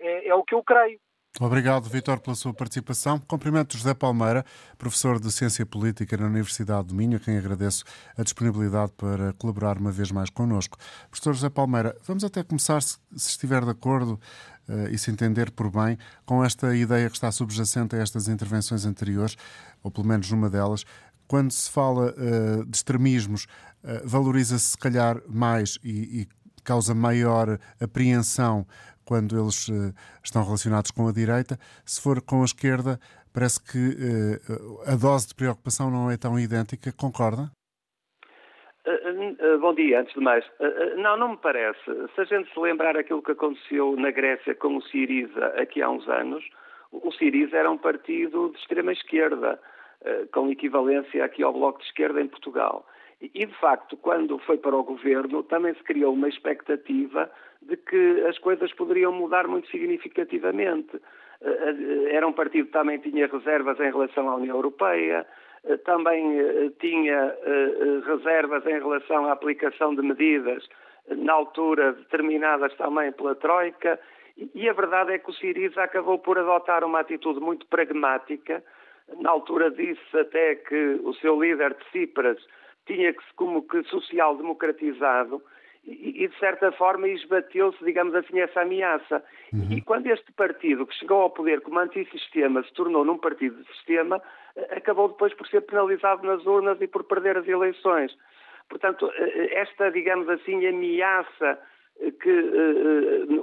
[0.00, 0.98] É, é o que eu creio.
[1.40, 3.18] Obrigado, Vitor, pela sua participação.
[3.18, 4.46] Cumprimento José Palmeira,
[4.78, 7.82] professor de Ciência Política na Universidade de Minho, a quem agradeço
[8.16, 10.78] a disponibilidade para colaborar uma vez mais connosco.
[11.10, 14.12] Professor José Palmeira, vamos até começar, se, se estiver de acordo
[14.68, 18.86] uh, e se entender por bem, com esta ideia que está subjacente a estas intervenções
[18.86, 19.36] anteriores,
[19.82, 20.84] ou pelo menos numa delas.
[21.26, 23.48] Quando se fala uh, de extremismos,
[23.82, 26.28] uh, valoriza-se, se calhar, mais e, e
[26.64, 28.66] causa maior apreensão
[29.04, 31.56] quando eles uh, estão relacionados com a direita.
[31.84, 32.98] Se for com a esquerda,
[33.32, 36.92] parece que uh, a dose de preocupação não é tão idêntica.
[36.92, 37.50] Concorda?
[38.86, 40.44] Uh, bom dia, antes de mais.
[40.96, 41.84] Não, não me parece.
[42.14, 45.88] Se a gente se lembrar aquilo que aconteceu na Grécia com o Siriza aqui há
[45.88, 46.44] uns anos,
[46.92, 49.58] o Siriza era um partido de extrema esquerda,
[50.32, 52.86] com equivalência aqui ao Bloco de Esquerda em Portugal.
[53.20, 57.30] E, de facto, quando foi para o governo, também se criou uma expectativa
[57.66, 61.00] de que as coisas poderiam mudar muito significativamente.
[61.40, 65.26] Eh, eh, era um partido que também tinha reservas em relação à União Europeia,
[65.64, 67.34] eh, também tinha
[68.06, 70.68] reservas em relação à aplicação de medidas
[71.08, 74.00] na altura determinadas também pela Troika,
[74.54, 78.64] e a verdade é que o Siriza acabou por adotar uma atitude muito pragmática.
[79.20, 82.38] Na altura disse até que o seu líder de Cipras
[82.86, 85.42] tinha que como que social-democratizado
[85.86, 89.22] e, de certa forma, esbateu-se, digamos assim, essa ameaça.
[89.52, 89.72] Uhum.
[89.72, 93.72] E quando este partido, que chegou ao poder como antissistema, se tornou num partido de
[93.74, 94.22] sistema,
[94.56, 98.16] eh, acabou depois por ser penalizado nas urnas e por perder as eleições.
[98.68, 101.58] Portanto, eh, eh, esta, digamos assim, ameaça
[102.20, 102.30] que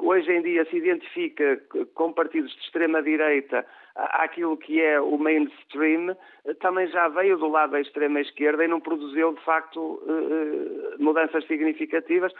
[0.01, 1.55] hoje em dia se identifica
[1.93, 6.15] com partidos de extrema-direita àquilo que é o mainstream,
[6.59, 12.33] também já veio do lado da extrema-esquerda e não produziu, de facto, uh, mudanças significativas,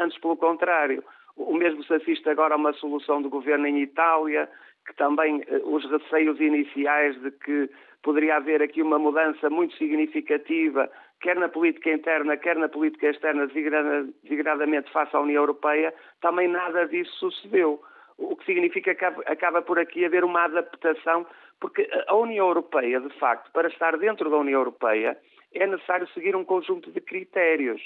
[0.00, 1.02] antes pelo contrário.
[1.36, 4.48] O mesmo se assiste agora a uma solução de governo em Itália,
[4.86, 7.70] que também os receios iniciais de que
[8.02, 10.90] poderia haver aqui uma mudança muito significativa
[11.20, 16.86] quer na política interna, quer na política externa, desigradamente face à União Europeia, também nada
[16.86, 17.80] disso sucedeu.
[18.18, 21.24] O que significa que acaba por aqui haver uma adaptação,
[21.60, 25.16] porque a União Europeia, de facto, para estar dentro da União Europeia,
[25.54, 27.80] é necessário seguir um conjunto de critérios.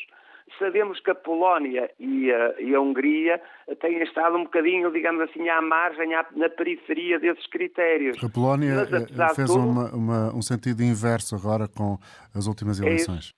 [0.58, 3.40] Sabemos que a Polónia e a, e a Hungria
[3.80, 8.22] têm estado um bocadinho, digamos assim, à margem, à, na periferia desses critérios.
[8.22, 11.96] A Polónia Mas, eh, fez tudo, uma, uma, um sentido inverso agora com
[12.34, 13.32] as últimas eleições.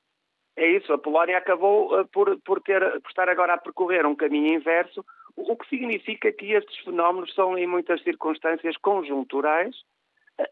[0.56, 0.92] É isso, é isso.
[0.92, 5.04] a Polónia acabou uh, por, por, ter, por estar agora a percorrer um caminho inverso,
[5.36, 9.74] o que significa que estes fenómenos são, em muitas circunstâncias, conjunturais,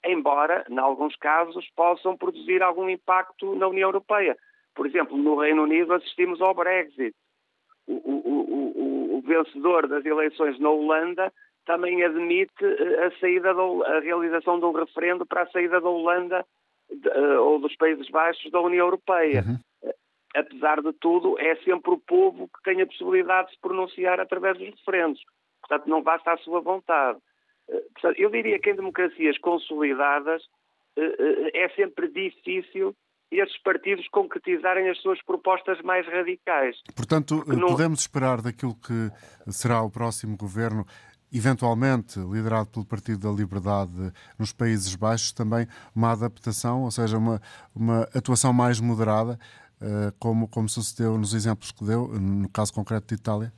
[0.05, 4.37] embora, em alguns casos, possam produzir algum impacto na União Europeia.
[4.75, 7.15] Por exemplo, no Reino Unido assistimos ao Brexit.
[7.87, 11.33] O, o, o, o vencedor das eleições na Holanda
[11.67, 15.89] também admite eh, a saída da, a realização de um referendo para a saída da
[15.89, 16.45] Holanda
[16.91, 19.45] de, eh, ou dos Países Baixos da União Europeia.
[19.47, 19.59] Uhum.
[20.35, 24.21] Eh, apesar de tudo, é sempre o povo que tem a possibilidade de se pronunciar
[24.21, 25.21] através dos referendos.
[25.61, 27.19] Portanto, não basta a sua vontade.
[28.17, 30.43] Eu diria que em democracias consolidadas
[30.97, 32.95] é sempre difícil
[33.33, 36.77] esses partidos concretizarem as suas propostas mais radicais.
[36.95, 37.69] Portanto, não...
[37.69, 39.11] podemos esperar daquilo que
[39.51, 40.85] será o próximo governo,
[41.33, 45.67] eventualmente liderado pelo Partido da Liberdade nos Países Baixos, também
[45.97, 47.41] uma adaptação, ou seja, uma,
[47.75, 49.62] uma atuação mais moderada, eh,
[50.19, 53.53] como, como sucedeu nos exemplos que deu, no caso concreto de Itália?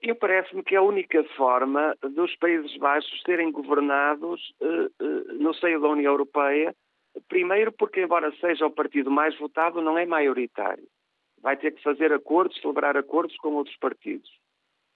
[0.00, 5.54] Eu parece-me que é a única forma dos Países Baixos serem governados uh, uh, no
[5.54, 6.74] seio da União Europeia
[7.28, 10.86] Primeiro, porque, embora seja o partido mais votado, não é maioritário.
[11.40, 14.30] Vai ter que fazer acordos, celebrar acordos com outros partidos.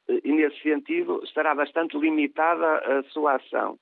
[0.08, 3.78] E, nesse sentido, estará bastante limitada a sua ação.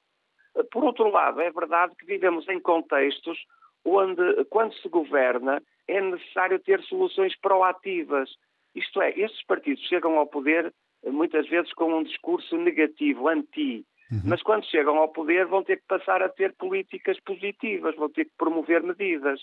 [0.72, 3.38] Por outro lado, é verdade que vivemos em contextos
[3.84, 8.30] onde, quando se governa, é necessário ter soluções proativas.
[8.74, 10.72] Isto é, estes partidos chegam ao poder
[11.06, 14.20] muitas vezes com um discurso negativo, anti, Uhum.
[14.24, 18.26] Mas quando chegam ao poder vão ter que passar a ter políticas positivas, vão ter
[18.26, 19.40] que promover medidas.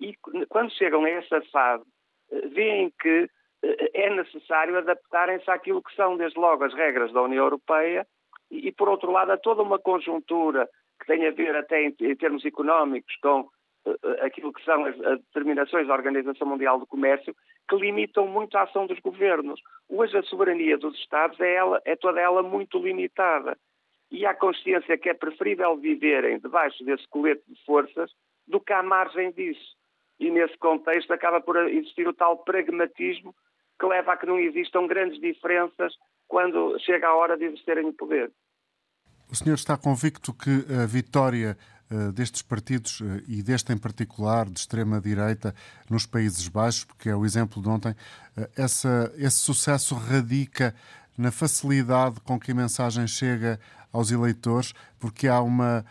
[0.00, 0.14] E
[0.48, 1.84] quando chegam a essa fase,
[2.30, 3.28] eh, veem que
[3.62, 8.06] eh, é necessário adaptarem-se àquilo que são, desde logo, as regras da União Europeia
[8.50, 10.68] e, por outro lado, a toda uma conjuntura
[11.00, 13.48] que tem a ver até em, termos económicos com
[14.22, 17.34] aquilo que são as, determinações da Organização Mundial do Comércio,
[17.68, 19.60] que limitam muito a ação dos governos.
[19.88, 23.56] Hoje a soberania dos Estados é, ela, é toda ela muito limitada.
[24.10, 28.10] E há consciência que é preferível viverem debaixo desse colete de forças
[28.46, 29.76] do que à margem disso.
[30.18, 33.34] E nesse contexto acaba por existir o tal pragmatismo
[33.78, 35.92] que leva a que não existam grandes diferenças
[36.28, 38.32] quando chega a hora de exercerem o poder.
[39.30, 41.56] O senhor está convicto que a vitória
[42.14, 45.54] destes partidos, uh, e deste em particular, de extrema-direita,
[45.88, 50.74] nos Países Baixos, porque é o exemplo de ontem, uh, essa, esse sucesso radica
[51.16, 53.60] na facilidade com que a mensagem chega
[53.92, 55.84] aos eleitores, porque há uma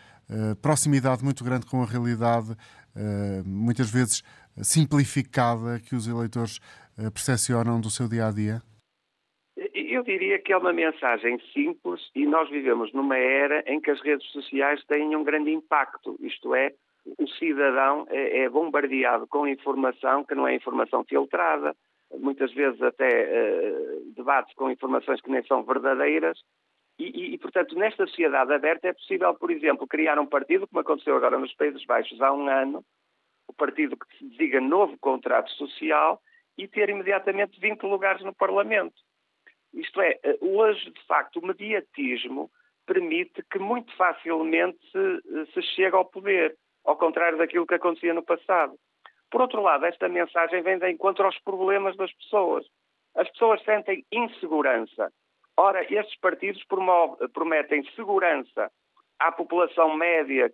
[0.60, 2.56] proximidade muito grande com a realidade,
[3.44, 4.22] muitas vezes
[4.62, 6.60] simplificada, que os eleitores
[7.12, 8.62] percepcionam do seu dia a dia?
[9.96, 13.98] Eu diria que é uma mensagem simples e nós vivemos numa era em que as
[14.02, 16.74] redes sociais têm um grande impacto, isto é,
[17.18, 21.74] o cidadão é, é bombardeado com informação que não é informação filtrada,
[22.12, 26.38] muitas vezes até uh, debate com informações que nem são verdadeiras,
[26.98, 30.80] e, e, e, portanto, nesta sociedade aberta é possível, por exemplo, criar um partido, como
[30.80, 32.84] aconteceu agora nos Países Baixos há um ano,
[33.48, 36.20] o partido que se designa novo contrato social,
[36.58, 39.05] e ter imediatamente 20 lugares no Parlamento.
[39.74, 42.50] Isto é, eh, hoje, de facto, o mediatismo
[42.86, 48.14] permite que muito facilmente se, eh, se chegue ao poder, ao contrário daquilo que acontecia
[48.14, 48.76] no passado.
[49.30, 52.64] Por outro lado, esta mensagem vem de encontro aos problemas das pessoas.
[53.14, 55.12] As pessoas sentem insegurança.
[55.56, 56.62] Ora, estes partidos
[57.32, 58.70] prometem segurança
[59.18, 60.52] à população média,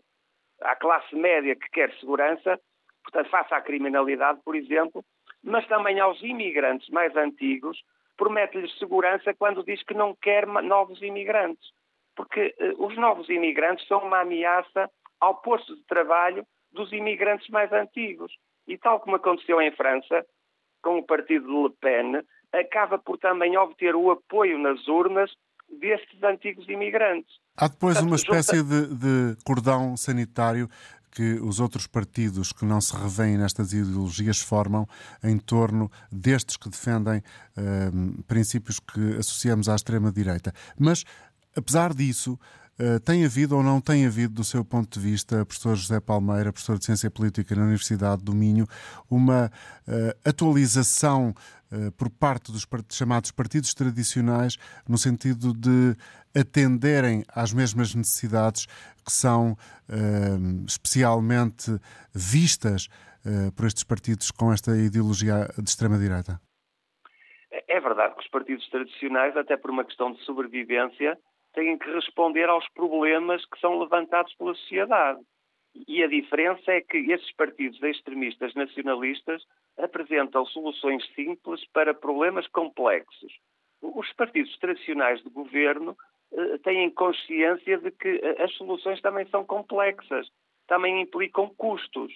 [0.60, 2.58] à classe média que quer segurança,
[3.02, 5.04] portanto, face à criminalidade, por exemplo,
[5.42, 7.82] mas também aos imigrantes mais antigos
[8.16, 11.70] promete-lhes segurança quando diz que não quer novos imigrantes.
[12.14, 17.72] Porque uh, os novos imigrantes são uma ameaça ao posto de trabalho dos imigrantes mais
[17.72, 18.32] antigos.
[18.66, 20.24] E tal como aconteceu em França,
[20.82, 22.22] com o partido de Le Pen,
[22.52, 25.30] acaba por também obter o apoio nas urnas
[25.68, 27.32] destes antigos imigrantes.
[27.56, 30.68] Há depois uma espécie de, de cordão sanitário
[31.12, 34.88] que os outros partidos que não se revêem nestas ideologias formam
[35.22, 40.54] em torno destes que defendem uh, princípios que associamos à extrema-direita.
[40.78, 41.04] Mas,
[41.54, 42.38] apesar disso,
[42.82, 46.52] Uh, tem havido ou não tem havido, do seu ponto de vista, professor José Palmeira,
[46.52, 48.66] professor de Ciência Política na Universidade do Minho,
[49.08, 49.52] uma
[49.86, 51.32] uh, atualização
[51.70, 54.56] uh, por parte dos chamados partidos tradicionais
[54.88, 55.94] no sentido de
[56.34, 58.66] atenderem às mesmas necessidades
[59.04, 61.78] que são uh, especialmente
[62.12, 62.88] vistas
[63.24, 66.40] uh, por estes partidos com esta ideologia de extrema-direita?
[67.68, 71.16] É verdade que os partidos tradicionais, até por uma questão de sobrevivência,
[71.52, 75.20] têm que responder aos problemas que são levantados pela sociedade.
[75.88, 79.42] E a diferença é que esses partidos extremistas nacionalistas
[79.78, 83.32] apresentam soluções simples para problemas complexos.
[83.80, 85.96] Os partidos tradicionais de governo
[86.32, 90.28] eh, têm consciência de que eh, as soluções também são complexas,
[90.66, 92.12] também implicam custos.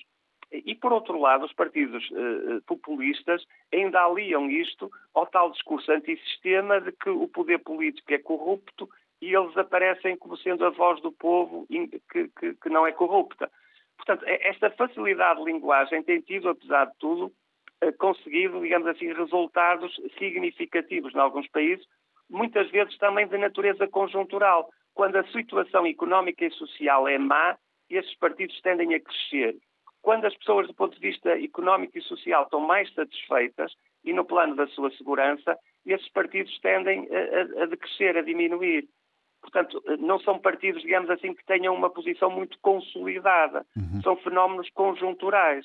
[0.52, 3.44] E, por outro lado, os partidos uh, populistas
[3.74, 8.88] ainda aliam isto ao tal discurso antissistema de que o poder político é corrupto
[9.20, 13.50] e eles aparecem como sendo a voz do povo que, que, que não é corrupta.
[13.96, 17.32] Portanto, esta facilidade de linguagem tem tido, apesar de tudo,
[17.98, 21.86] conseguido, digamos assim, resultados significativos em alguns países,
[22.28, 24.68] muitas vezes também de natureza conjuntural.
[24.94, 27.56] Quando a situação económica e social é má,
[27.88, 29.56] esses partidos tendem a crescer.
[30.02, 33.72] Quando as pessoas, do ponto de vista económico e social, estão mais satisfeitas
[34.04, 38.88] e no plano da sua segurança, esses partidos tendem a, a, a decrescer, a diminuir.
[39.46, 43.64] Portanto, não são partidos, digamos assim, que tenham uma posição muito consolidada.
[43.76, 44.02] Uhum.
[44.02, 45.64] São fenómenos conjunturais.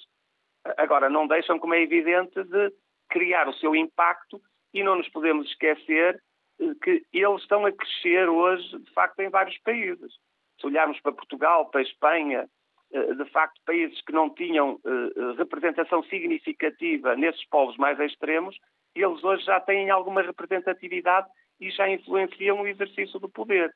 [0.77, 2.71] Agora, não deixam, como é evidente, de
[3.09, 4.39] criar o seu impacto
[4.71, 6.21] e não nos podemos esquecer
[6.83, 10.13] que eles estão a crescer hoje, de facto, em vários países.
[10.59, 12.47] Se olharmos para Portugal, para a Espanha,
[12.93, 18.55] eh, de facto, países que não tinham eh, eh, representação significativa nesses povos mais extremos,
[18.93, 21.27] eles hoje já têm alguma representatividade
[21.61, 23.71] e já influenciam o exercício do poder.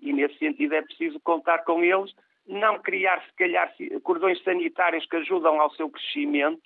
[0.00, 2.12] E, nesse sentido, é preciso contar com eles,
[2.46, 3.72] não criar, se calhar,
[4.02, 6.62] cordões sanitários que ajudam ao seu crescimento,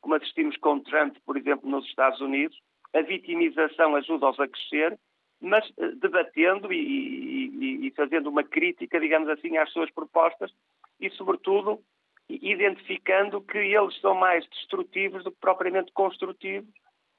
[0.00, 2.58] como assistimos com Trump, por exemplo, nos Estados Unidos.
[2.94, 4.98] A vitimização ajuda-os a crescer,
[5.40, 10.50] mas eh, debatendo e, e, e, fazendo uma crítica, digamos assim, às suas propostas
[10.98, 11.82] e, sobretudo,
[12.28, 16.72] identificando que eles são mais destrutivos do que propriamente construtivos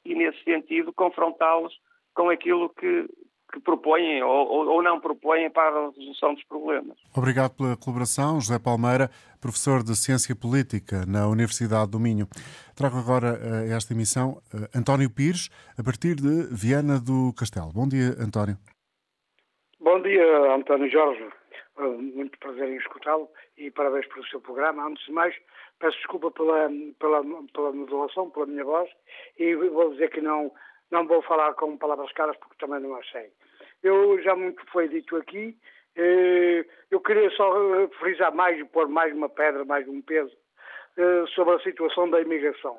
[0.04, 1.78] e, nesse sentido, confrontá-los
[2.18, 3.08] com aquilo que,
[3.54, 6.98] que propõem ou, ou, não propõem para a resolução dos problemas.
[7.16, 9.08] Obrigado pela colaboração, José Palmeira,
[9.40, 12.26] professor de Ciência Política na Universidade do Minho.
[12.76, 17.72] Trago agora a eh, esta emissão eh, António Pires, a partir de Viana do Castelo.
[17.72, 18.58] Bom dia, António.
[19.80, 21.24] Bom dia, António Jorge.
[21.78, 24.88] Eh, muito prazer em escutá-lo e parabéns pelo seu programa.
[24.88, 25.36] Antes de mais,
[25.80, 26.68] peço desculpa pela,
[27.00, 27.22] pela,
[27.54, 28.90] pela modulação, pela minha voz,
[29.38, 30.52] e vou dizer que não,
[30.92, 33.30] não vou falar com palavras caras porque também não achei.
[33.84, 35.58] Eu já muito foi dito aqui,
[35.96, 37.52] eh, eu queria só
[38.00, 40.36] frisar mais pôr mais uma pedra, mais um peso
[40.98, 42.78] eh, sobre a situação da imigração.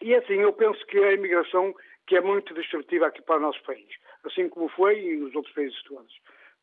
[0.00, 1.74] E assim, eu penso que a imigração
[2.06, 3.88] que é muito destrutiva aqui para o nosso país,
[4.24, 6.12] assim como foi e outros países todos.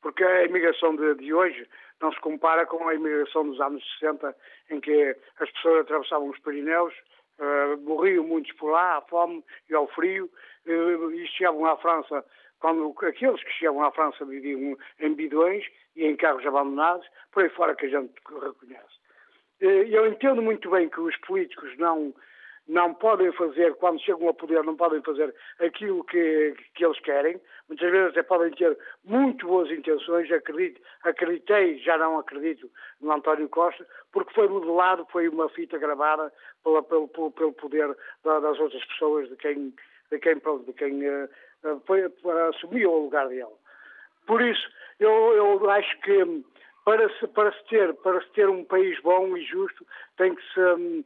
[0.01, 1.67] Porque a imigração de, de hoje
[2.01, 4.35] não se compara com a imigração dos anos 60,
[4.69, 6.93] em que as pessoas atravessavam os Pirineus,
[7.39, 10.29] uh, morriam muitos por lá, à fome e ao frio,
[10.65, 12.25] uh, e chegavam à França,
[12.59, 15.65] quando aqueles que chegavam à França viviam em bidões
[15.95, 19.03] e em carros abandonados, por aí fora que a gente reconhece.
[19.61, 22.13] Uh, eu entendo muito bem que os políticos não
[22.67, 27.39] não podem fazer, quando chegam ao poder, não podem fazer aquilo que, que eles querem.
[27.67, 32.69] Muitas vezes até podem ter muito boas intenções, acredito, acreditei, já não acredito,
[33.01, 36.31] no António Costa, porque foi modelado, foi uma fita gravada
[36.63, 39.73] pela, pelo, pelo, pelo, poder das outras pessoas, de quem,
[40.11, 41.29] de quem, de quem uh,
[41.85, 42.11] foi,
[42.49, 43.47] assumiu o lugar dele.
[44.25, 46.43] Por isso, eu, eu acho que
[46.85, 49.85] para se, para, se ter, para se ter um país bom e justo,
[50.17, 51.05] tem que se.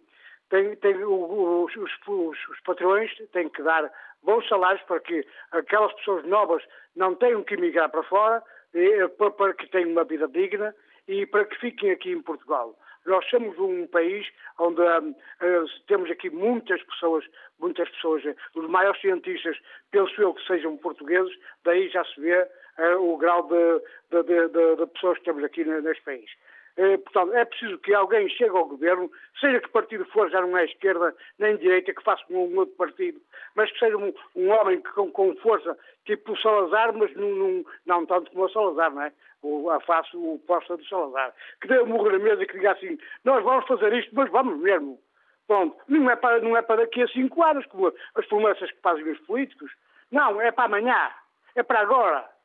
[0.50, 3.92] Tem, tem, os, os, os, patrões têm que dar
[4.24, 6.64] bons salários para que aquelas pessoas novas
[6.96, 8.44] não tenham que emigrar para fora,
[8.74, 10.74] e, para, para que tenham uma vida digna
[11.08, 12.78] e para que fiquem aqui em Portugal.
[13.06, 14.28] Nós somos um país
[14.60, 17.24] onde um, uh, temos aqui muitas pessoas,
[17.58, 18.22] muitas pessoas,
[18.54, 19.58] os maiores cientistas,
[19.92, 21.34] penso eu que sejam portugueses,
[21.64, 23.80] daí já se vê uh, o grau de,
[24.12, 26.30] de, de, de, pessoas que temos aqui neste país.
[26.78, 30.56] Eh, portanto, é preciso que alguém chegue ao governo, seja que partido for, já não
[30.56, 33.20] é esquerda nem direita, que faça um outro partido,
[33.56, 35.76] mas que seja um, um homem que, com, com, força,
[36.06, 39.12] tipo o Salazar, mas não, não, não tanto como o Salazar, não é?
[39.42, 41.34] O, a face, o posto do Salazar.
[41.62, 44.30] Que dê um murro na mesa e que diga assim: nós vamos fazer isto, mas
[44.30, 45.00] vamos mesmo.
[45.48, 48.82] Pronto, não é para, não é para daqui a cinco anos, como as promessas que
[48.82, 49.72] fazem os políticos.
[50.12, 51.10] Não, é para amanhã,
[51.56, 52.37] é para agora.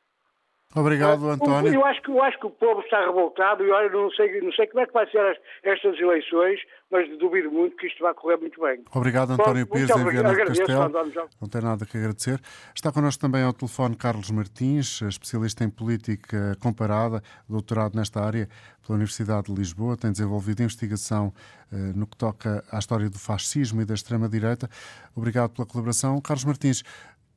[0.75, 1.75] Obrigado, António.
[1.75, 4.53] Eu acho, que, eu acho que o povo está revoltado e olha, não sei, não
[4.53, 6.61] sei como é que vai ser estas eleições,
[6.91, 8.83] mas duvido muito que isto vai correr muito bem.
[8.95, 11.29] Obrigado, António Pires, em Viana do Castelo.
[11.41, 12.41] Não tem nada que agradecer.
[12.75, 18.49] Está connosco também ao telefone Carlos Martins, especialista em política comparada, doutorado nesta área
[18.85, 21.33] pela Universidade de Lisboa, tem desenvolvido investigação
[21.73, 24.69] eh, no que toca à história do fascismo e da extrema-direita.
[25.15, 26.21] Obrigado pela colaboração.
[26.21, 26.83] Carlos Martins,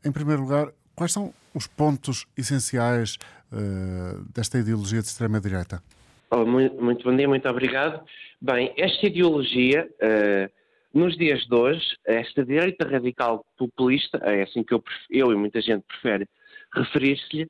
[0.03, 3.17] em primeiro lugar, Quais são os pontos essenciais
[3.51, 5.83] uh, desta ideologia de extrema-direita?
[6.31, 8.03] Oh, muito, muito, bom dia, muito obrigado.
[8.41, 14.73] Bem, esta ideologia, uh, nos dias de hoje, esta direita radical populista, é assim que
[14.73, 16.27] eu, eu e muita gente prefere
[16.73, 17.47] referir-se-lhe,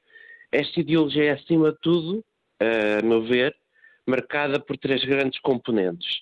[0.51, 2.19] esta ideologia é, acima de tudo,
[2.61, 3.55] uh, a meu ver,
[4.07, 6.21] marcada por três grandes componentes.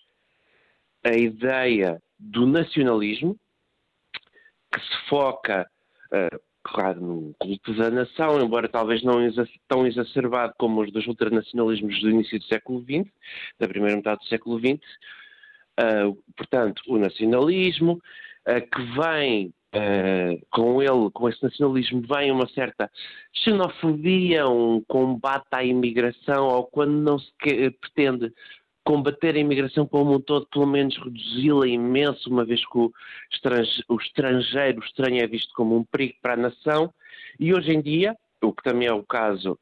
[1.04, 3.38] A ideia do nacionalismo,
[4.72, 5.70] que se foca
[6.12, 9.20] uh, claro, no culto da nação, embora talvez não
[9.68, 13.12] tão exacerbado como os dos ultranacionalismos do início do século XX,
[13.60, 14.82] da primeira metade do século XX.
[15.80, 18.02] Uh, portanto, o nacionalismo,
[18.48, 22.90] uh, que vem uh, com ele, com esse nacionalismo, vem uma certa
[23.34, 27.32] xenofobia, um combate à imigração, ou quando não se
[27.82, 28.32] pretende
[28.84, 32.92] combater a imigração como um todo, pelo menos reduzi-la imenso, uma vez que o
[33.32, 36.94] estrangeiro, o estrangeiro, o estranho é visto como um perigo para a nação,
[37.40, 39.58] e hoje em dia, o que também é o caso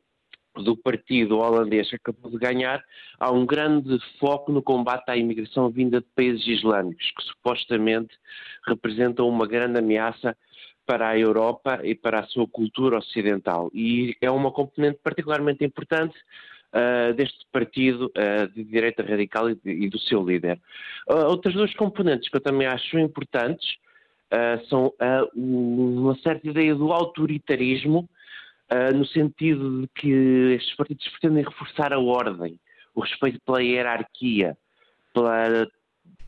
[0.55, 2.83] do partido holandês que acabou de ganhar,
[3.19, 8.13] há um grande foco no combate à imigração vinda de países islâmicos, que supostamente
[8.67, 10.35] representam uma grande ameaça
[10.85, 13.69] para a Europa e para a sua cultura ocidental.
[13.73, 16.17] E é uma componente particularmente importante
[16.73, 20.59] uh, deste partido uh, de direita radical e, de, e do seu líder.
[21.09, 23.77] Uh, outras duas componentes que eu também acho importantes
[24.69, 24.93] são
[25.35, 28.09] uma certa ideia do autoritarismo,
[28.95, 30.09] no sentido de que
[30.55, 32.57] estes partidos pretendem reforçar a ordem,
[32.95, 34.57] o respeito pela hierarquia,
[35.13, 35.67] pela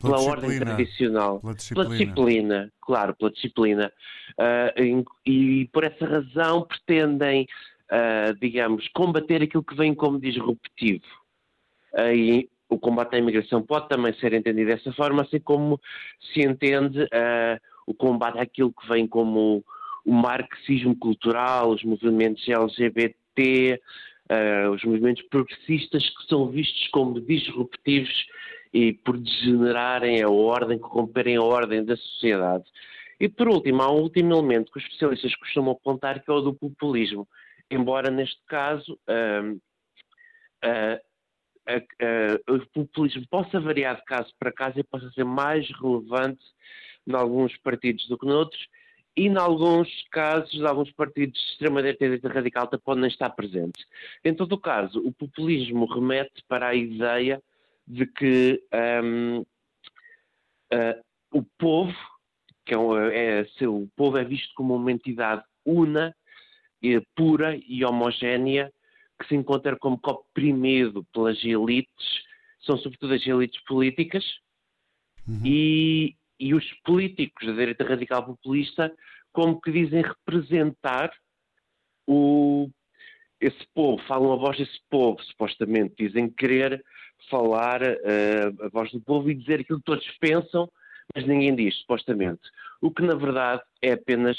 [0.04, 1.88] pela, ordem tradicional, pela disciplina.
[1.88, 3.92] pela disciplina, claro, pela disciplina.
[4.38, 7.46] Uh, e, e, por essa razão pretendem
[7.90, 11.04] uh, digamos, combater aquilo que vem como disruptivo.
[11.92, 15.80] Uh, e o combate à imigração pode também ser entendido dessa forma, assim como
[16.32, 19.64] se entende uh, o combate àquilo que vem como
[20.04, 23.80] o marxismo cultural, os movimentos LGBT,
[24.30, 28.26] uh, os movimentos progressistas que são vistos como disruptivos
[28.72, 32.64] e por degenerarem a ordem, corromperem a ordem da sociedade.
[33.20, 36.40] E por último, há um último elemento que os especialistas costumam apontar, que é o
[36.40, 37.28] do populismo.
[37.74, 39.60] Embora neste caso uh,
[42.48, 46.42] o populismo possa variar de caso para caso e possa ser mais relevante
[47.06, 48.66] em alguns partidos do que noutros,
[49.16, 53.86] e, em alguns casos, alguns partidos de extrema-direita e direita radical até podem estar presentes.
[54.24, 57.40] Em todo o caso, o populismo remete para a ideia
[57.86, 58.62] de que
[59.04, 59.40] um,
[60.72, 61.94] uh, o povo,
[62.64, 66.14] que é, é, é, o povo é visto como uma entidade una,
[67.14, 68.72] pura e homogénea,
[69.18, 72.22] que se encontra como oprimido pelas elites,
[72.60, 74.24] são sobretudo as elites políticas,
[75.28, 75.40] uhum.
[75.44, 78.92] e, e os políticos da direita radical populista
[79.32, 81.12] como que dizem representar
[82.06, 82.70] o,
[83.40, 86.82] esse povo, falam a voz desse povo, supostamente, dizem querer
[87.28, 90.70] falar uh, a voz do povo e dizer aquilo que todos pensam,
[91.14, 92.42] mas ninguém diz, supostamente.
[92.80, 94.36] O que na verdade é apenas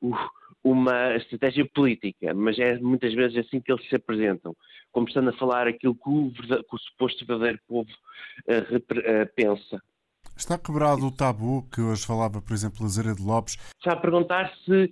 [0.00, 0.14] o,
[0.66, 4.54] uma estratégia política, mas é muitas vezes assim que eles se apresentam,
[4.90, 7.88] como estando a falar aquilo que o, que o suposto verdadeiro povo
[8.48, 9.80] uh, uh, pensa.
[10.36, 13.56] Está quebrado o tabu que hoje falava, por exemplo, Azeredo Lopes.
[13.78, 14.90] Está a perguntar se,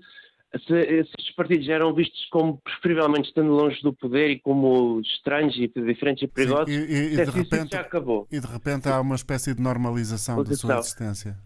[0.64, 5.66] se, estes partidos eram vistos como preferivelmente estando longe do poder e como estranhos e
[5.66, 6.72] diferentes e perigosos.
[6.72, 8.28] Sim, e, e, de repente, já acabou.
[8.30, 11.36] E de repente há uma espécie de normalização da sua existência.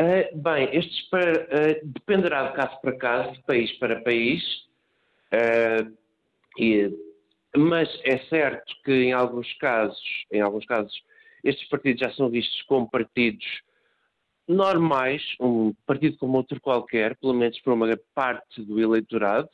[0.00, 4.42] Uh, bem, estes uh, dependerá de caso para caso, de país para país,
[5.34, 5.94] uh,
[6.58, 6.90] e,
[7.54, 10.00] mas é certo que em alguns casos,
[10.32, 10.90] em alguns casos,
[11.44, 13.44] estes partidos já são vistos como partidos
[14.48, 19.50] normais, um partido como outro qualquer, pelo menos por uma parte do eleitorado,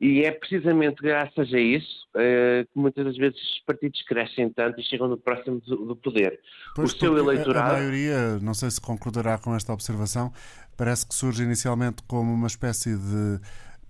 [0.00, 4.80] e é precisamente graças a isso uh, que muitas das vezes os partidos crescem tanto
[4.80, 6.40] e chegam no próximo do, do poder.
[6.74, 7.74] Pois o seu eleitorado.
[7.74, 10.32] A, a maioria, não sei se concordará com esta observação,
[10.76, 13.40] parece que surge inicialmente como uma espécie de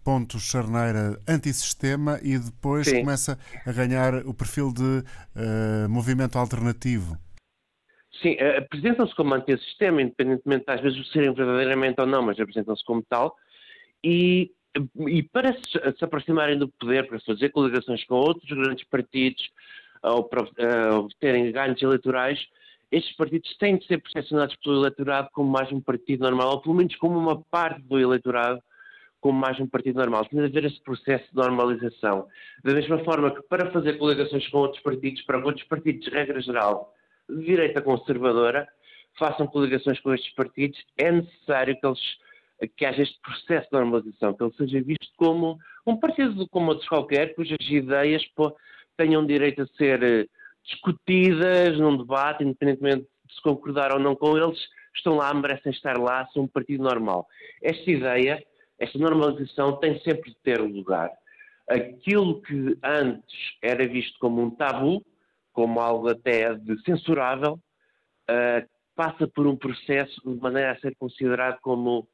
[0.03, 3.01] ponto charneira antissistema e depois Sim.
[3.01, 7.19] começa a ganhar o perfil de uh, movimento alternativo.
[8.23, 12.83] Sim, eh, apresentam-se como antissistema, independentemente às vezes de serem verdadeiramente ou não, mas apresentam-se
[12.85, 13.37] como tal.
[14.03, 14.51] E,
[15.09, 19.51] e para se, se, aproximarem do poder, para fazer coligações com outros grandes partidos,
[20.03, 22.39] ou para uh, obterem ganhos eleitorais,
[22.91, 26.75] estes partidos têm de ser percepcionados pelo eleitorado como mais um partido normal, ou pelo
[26.75, 28.63] menos como uma parte do eleitorado
[29.21, 30.25] como mais um partido normal.
[30.25, 32.27] Tem de haver esse processo de normalização.
[32.65, 36.95] Da mesma forma que para fazer coligações com outros partidos, para outros partidos, regra geral,
[37.29, 38.67] de direita conservadora
[39.19, 42.01] façam coligações com estes partidos, é necessário que, eles,
[42.67, 46.89] que haja este processo de normalização, que ele seja visto como um partido como outros
[46.89, 48.57] qualquer, cujas ideias pô,
[48.97, 50.27] tenham direito a ser eh,
[50.65, 54.59] discutidas num debate, independentemente de se concordar ou não com eles,
[54.95, 57.27] estão lá, merecem estar lá, são um partido normal.
[57.63, 58.45] Esta ideia,
[58.79, 61.11] esta normalização tem sempre de ter lugar.
[61.69, 65.05] Aquilo que antes era visto como um tabu,
[65.53, 67.55] como algo até de censurável,
[68.31, 72.09] uh, passa por um processo de maneira a ser considerado como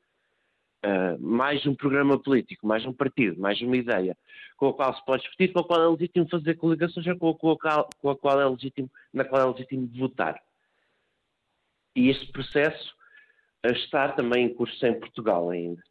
[0.84, 4.16] uh, mais um programa político, mais um partido, mais uma ideia,
[4.56, 7.50] com a qual se pode discutir, com a qual é legítimo fazer coligações, ou com
[7.50, 10.40] a qual, com a qual é legítimo, na qual é legítimo votar.
[11.96, 12.94] E este processo
[13.66, 15.82] uh, está também em curso em Portugal ainda.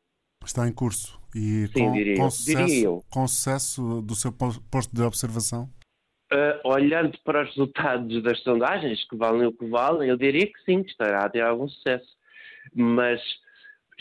[0.45, 1.19] Está em curso.
[1.33, 3.03] E Sim, com, diria, com, sucesso, diria eu.
[3.09, 5.69] com sucesso do seu posto de observação?
[6.31, 10.59] Uh, olhando para os resultados das sondagens, que valem o que valem, eu diria que
[10.65, 12.07] sim, que estará a ter algum sucesso.
[12.73, 13.21] Mas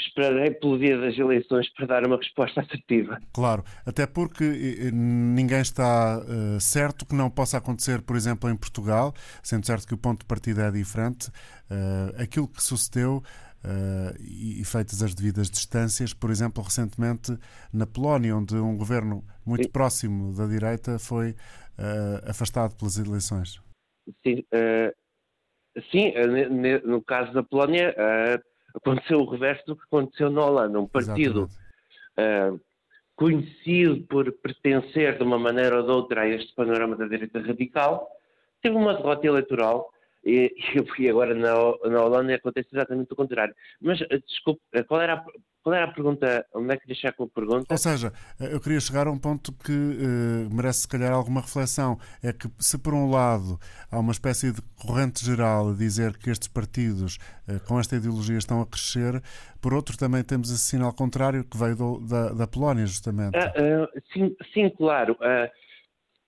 [0.03, 3.19] esperarei pelo dia das eleições para dar uma resposta assertiva.
[3.33, 4.45] Claro, até porque
[4.93, 9.95] ninguém está uh, certo que não possa acontecer, por exemplo, em Portugal, sendo certo que
[9.95, 11.29] o ponto de partida é diferente.
[11.71, 13.23] Uh, aquilo que sucedeu
[13.65, 17.39] Uh, e, feitas as devidas distâncias, por exemplo, recentemente
[17.73, 19.71] na Polónia, onde um governo muito Sim.
[19.71, 21.37] próximo da direita foi
[22.29, 23.63] afastado pelas eleições.
[24.27, 24.45] Sim,
[25.93, 26.13] sim
[26.85, 27.95] no caso da Polónia
[28.75, 30.81] aconteceu o reverso do que aconteceu na Holanda.
[30.81, 31.49] Um partido
[33.15, 38.09] conhecido por pertencer de uma maneira ou de outra a este panorama da direita radical,
[38.61, 39.93] teve uma derrota eleitoral
[40.25, 40.55] e
[40.95, 41.53] fui agora na,
[41.89, 43.55] na Holanda e acontece exatamente o contrário.
[43.81, 45.25] Mas, eh, desculpe, eh, qual era a,
[45.63, 46.45] qual era a pergunta?
[46.55, 47.67] Onde é que deixar com a pergunta?
[47.71, 51.99] Ou seja, eu queria chegar a um ponto que uh, merece, se calhar, alguma reflexão.
[52.23, 53.59] É que, se por um lado
[53.91, 58.37] há uma espécie de corrente geral a dizer que estes partidos uh, com esta ideologia
[58.37, 59.23] estão a crescer,
[59.61, 63.37] por outro também temos esse sinal contrário que veio do, da, da, Polónia, justamente.
[63.39, 65.17] Uh, sim, sim, claro.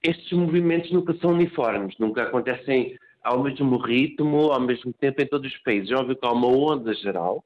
[0.03, 5.53] estes movimentos nunca são uniformes, nunca acontecem ao mesmo ritmo, ao mesmo tempo em todos
[5.53, 5.91] os países.
[5.91, 7.45] É óbvio que há uma onda geral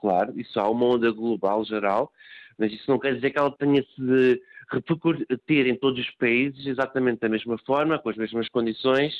[0.00, 2.12] claro, isso há uma onda global geral,
[2.58, 4.40] mas isso não quer dizer que ela tenha de
[4.70, 9.14] repercutir em todos os países exatamente da mesma forma, com as mesmas condições,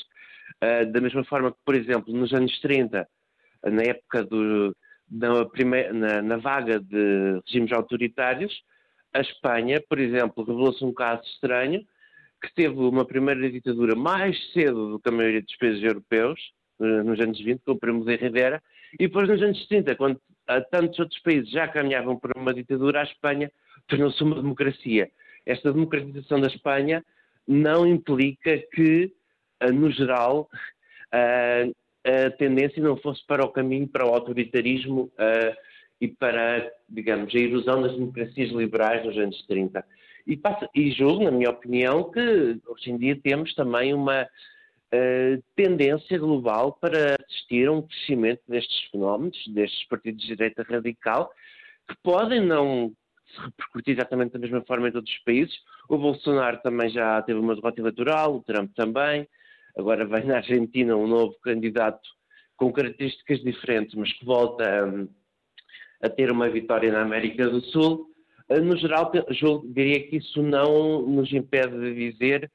[0.63, 3.07] uh, da mesma forma que, por exemplo, nos anos 30,
[3.63, 4.75] na época do,
[5.09, 8.53] na, primeira, na, na vaga de regimes autoritários,
[9.13, 11.81] a Espanha, por exemplo, revelou-se um caso estranho,
[12.41, 16.39] que teve uma primeira ditadura mais cedo do que a maioria dos países europeus,
[16.79, 18.63] eh, nos anos 20, com o Primo de Rivera,
[18.93, 20.19] e depois nos anos 30, quando
[20.59, 23.51] tantos outros países já caminhavam para uma ditadura, a Espanha
[23.87, 25.09] tornou-se uma democracia.
[25.45, 27.03] Esta democratização da Espanha
[27.47, 29.11] não implica que,
[29.59, 30.49] eh, no geral,
[31.11, 31.71] eh,
[32.05, 35.55] a tendência não fosse para o caminho para o autoritarismo eh,
[35.99, 39.85] e para, digamos, a erosão das democracias liberais nos anos 30.
[40.25, 44.27] E, passa, e julgo, na minha opinião, que hoje em dia temos também uma
[44.93, 51.31] uh, tendência global para assistir a um crescimento destes fenómenos, destes partidos de direita radical,
[51.87, 52.93] que podem não
[53.33, 55.55] se repercutir exatamente da mesma forma em todos os países.
[55.89, 59.27] O Bolsonaro também já teve uma derrota eleitoral, o Trump também.
[59.77, 62.01] Agora vem na Argentina um novo candidato
[62.57, 68.07] com características diferentes, mas que volta a, a ter uma vitória na América do Sul.
[68.49, 69.11] Eh, no geral,
[69.73, 72.51] diria que isso não nos impede de dizer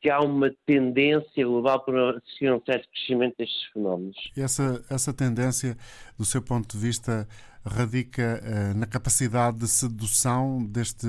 [0.00, 4.16] que há uma tendência global para assistir a um certo crescimento destes fenómenos.
[4.36, 5.76] E essa, essa tendência,
[6.18, 7.28] do seu ponto de vista,
[7.64, 11.06] radica uh, na capacidade de sedução deste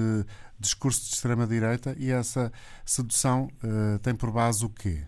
[0.60, 2.52] discurso de extrema-direita e essa
[2.86, 5.00] sedução uh, tem por base o quê?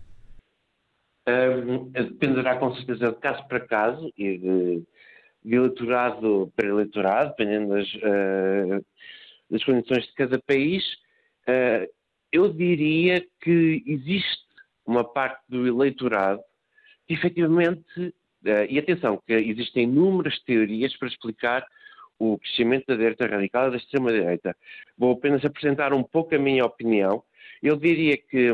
[1.27, 4.84] Um, dependerá com certeza de caso para caso e de,
[5.43, 8.86] de eleitorado para eleitorado, dependendo das, uh,
[9.49, 10.84] das condições de cada país.
[11.47, 11.88] Uh,
[12.34, 14.43] eu diria que existe
[14.86, 16.41] uma parte do eleitorado
[17.07, 21.65] que efetivamente, uh, e atenção, que existem inúmeras teorias para explicar
[22.17, 24.55] o crescimento da direita radical e da extrema-direita.
[24.97, 27.23] Vou apenas apresentar um pouco a minha opinião.
[27.61, 28.51] Eu diria que,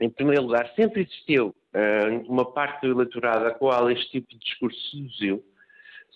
[0.00, 4.38] em primeiro lugar, sempre existiu uh, uma parte do eleitorado a qual este tipo de
[4.38, 5.42] discurso seduziu,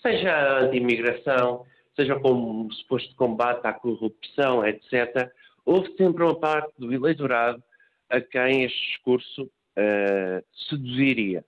[0.01, 1.65] seja anti-imigração,
[1.95, 5.31] seja como suposto combate à corrupção, etc
[5.65, 7.61] houve sempre uma parte do eleitorado
[8.09, 11.43] a quem este discurso uh, seduziria.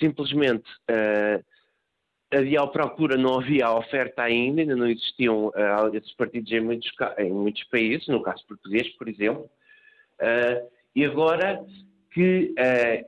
[0.00, 1.44] Simplesmente uh,
[2.32, 6.60] havia a procura, não havia a oferta ainda, ainda não existiam uh, esses partidos em
[6.60, 9.50] muitos, em muitos, países, no caso português, por exemplo,
[10.94, 11.64] e agora
[12.12, 12.54] que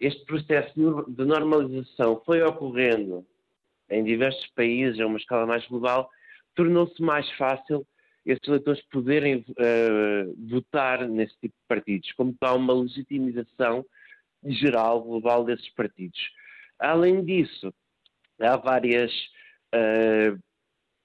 [0.01, 0.73] este processo
[1.07, 3.25] de normalização foi ocorrendo
[3.89, 6.11] em diversos países, a uma escala mais global,
[6.57, 7.87] tornou-se mais fácil
[8.25, 13.85] esses eleitores poderem uh, votar nesse tipo de partidos, como há uma legitimização
[14.45, 16.19] geral, global desses partidos.
[16.79, 17.73] Além disso,
[18.41, 19.13] há várias
[19.75, 20.39] uh,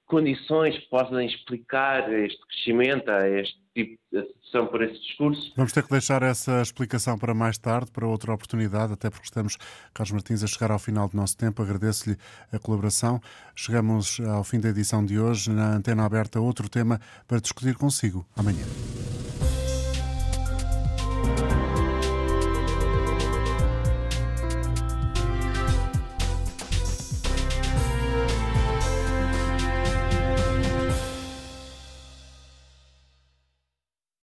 [0.10, 5.54] condições que podem explicar este crescimento, este tipo de associação por esse discurso.
[5.56, 9.58] Vamos ter que deixar essa explicação para mais tarde, para outra oportunidade, até porque estamos,
[9.94, 11.62] Carlos Martins, a chegar ao final do nosso tempo.
[11.62, 12.18] Agradeço-lhe
[12.52, 13.22] a colaboração.
[13.56, 15.52] Chegamos ao fim da edição de hoje.
[15.52, 18.66] Na antena aberta, outro tema para discutir consigo amanhã.